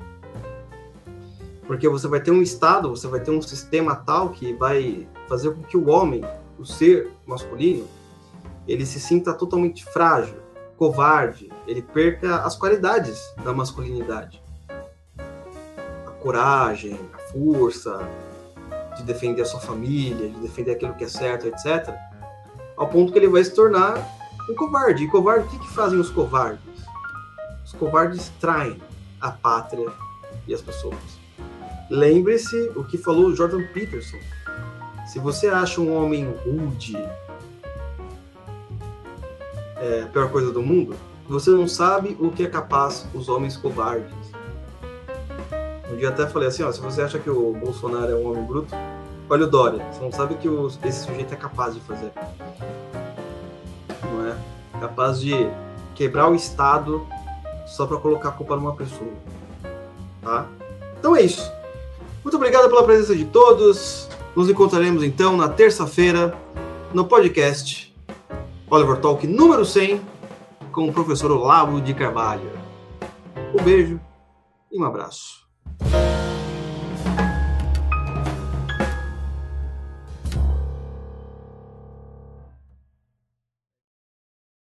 Porque 1.67 1.87
você 1.91 2.09
vai 2.09 2.23
ter 2.23 2.31
um 2.31 2.41
estado, 2.41 2.89
você 2.89 3.07
vai 3.07 3.21
ter 3.21 3.31
um 3.31 3.43
sistema 3.43 3.95
tal 3.95 4.31
que 4.31 4.55
vai 4.55 5.07
fazer 5.29 5.51
com 5.51 5.63
que 5.63 5.77
o 5.77 5.91
homem, 5.91 6.25
o 6.59 6.65
ser 6.65 7.11
masculino, 7.27 7.87
ele 8.67 8.87
se 8.87 9.01
sinta 9.01 9.33
totalmente 9.33 9.85
frágil, 9.85 10.37
covarde, 10.77 11.51
ele 11.67 11.83
perca 11.83 12.37
as 12.43 12.57
qualidades 12.57 13.21
da 13.45 13.53
masculinidade. 13.53 14.43
A 16.07 16.11
coragem, 16.21 16.99
a 17.13 17.19
força 17.33 18.01
de 18.97 19.03
defender 19.03 19.43
a 19.43 19.47
sua 19.47 19.61
família, 19.61 20.29
de 20.29 20.41
defender 20.41 20.73
aquilo 20.73 20.95
que 20.95 21.05
é 21.05 21.09
certo, 21.09 21.47
etc 21.47 21.95
ao 22.77 22.89
ponto 22.89 23.13
que 23.13 23.19
ele 23.19 23.29
vai 23.29 23.43
se 23.45 23.55
tornar 23.55 23.97
um 24.51 24.55
covarde. 24.55 25.05
E 25.05 25.09
covarde, 25.09 25.47
o 25.47 25.51
que, 25.51 25.59
que 25.59 25.73
fazem 25.73 25.99
os 25.99 26.11
covardes? 26.11 26.61
Os 27.65 27.73
covardes 27.73 28.31
traem 28.41 28.81
a 29.21 29.31
pátria 29.31 29.89
e 30.47 30.53
as 30.53 30.61
pessoas. 30.61 30.99
Lembre-se 31.89 32.73
o 32.75 32.85
que 32.85 32.99
falou 32.99 33.35
Jordan 33.35 33.65
Peterson. 33.69 34.19
Se 35.07 35.19
você 35.19 35.49
acha 35.49 35.81
um 35.81 35.95
homem 35.95 36.35
rude 36.45 36.97
é, 39.83 40.05
pior 40.07 40.31
coisa 40.31 40.53
do 40.53 40.63
mundo, 40.63 40.95
você 41.29 41.51
não 41.51 41.67
sabe 41.67 42.17
o 42.21 42.31
que 42.31 42.45
é 42.45 42.49
capaz 42.49 43.07
os 43.13 43.29
homens 43.29 43.57
covardes. 43.57 44.13
Um 45.91 45.97
dia 45.97 46.09
até 46.09 46.27
falei 46.27 46.49
assim, 46.49 46.63
ó, 46.63 46.73
se 46.73 46.81
você 46.81 47.03
acha 47.03 47.19
que 47.19 47.29
o 47.29 47.53
Bolsonaro 47.53 48.13
é 48.13 48.15
um 48.15 48.31
homem 48.31 48.45
bruto, 48.45 48.75
Olha 49.33 49.45
o 49.45 49.47
Dória, 49.49 49.83
você 49.91 50.01
não 50.03 50.13
sabe 50.13 50.35
o 50.35 50.37
que 50.37 50.47
o, 50.47 50.71
esse 50.85 51.07
sujeito 51.07 51.33
é 51.33 51.37
capaz 51.37 51.75
de 51.75 51.81
fazer. 51.81 52.13
Não 54.05 54.29
é? 54.29 54.37
Capaz 54.79 55.21
de 55.21 55.33
quebrar 55.95 56.31
o 56.31 56.35
Estado 56.35 57.07
só 57.67 57.87
para 57.87 57.97
colocar 57.97 58.29
a 58.29 58.33
culpa 58.33 58.57
numa 58.57 58.75
pessoa. 58.75 59.11
Tá? 60.21 60.47
Então 60.99 61.17
é 61.17 61.23
isso. 61.23 61.51
Muito 62.23 62.37
obrigado 62.37 62.69
pela 62.69 62.85
presença 62.85 63.17
de 63.17 63.25
todos. 63.25 64.09
Nos 64.37 64.51
encontraremos 64.51 65.03
então 65.03 65.37
na 65.37 65.49
terça-feira 65.49 66.37
no 66.93 67.07
podcast 67.07 67.92
Oliver 68.73 68.99
Talk 69.03 69.27
número 69.27 69.67
100 69.67 70.01
com 70.73 70.89
o 70.89 70.93
professor 70.95 71.31
Olavo 71.31 71.79
de 71.79 71.93
Carvalho. 71.93 72.51
Um 73.53 73.63
beijo 73.63 74.01
e 74.73 74.81
um 74.81 74.85
abraço. 74.87 75.47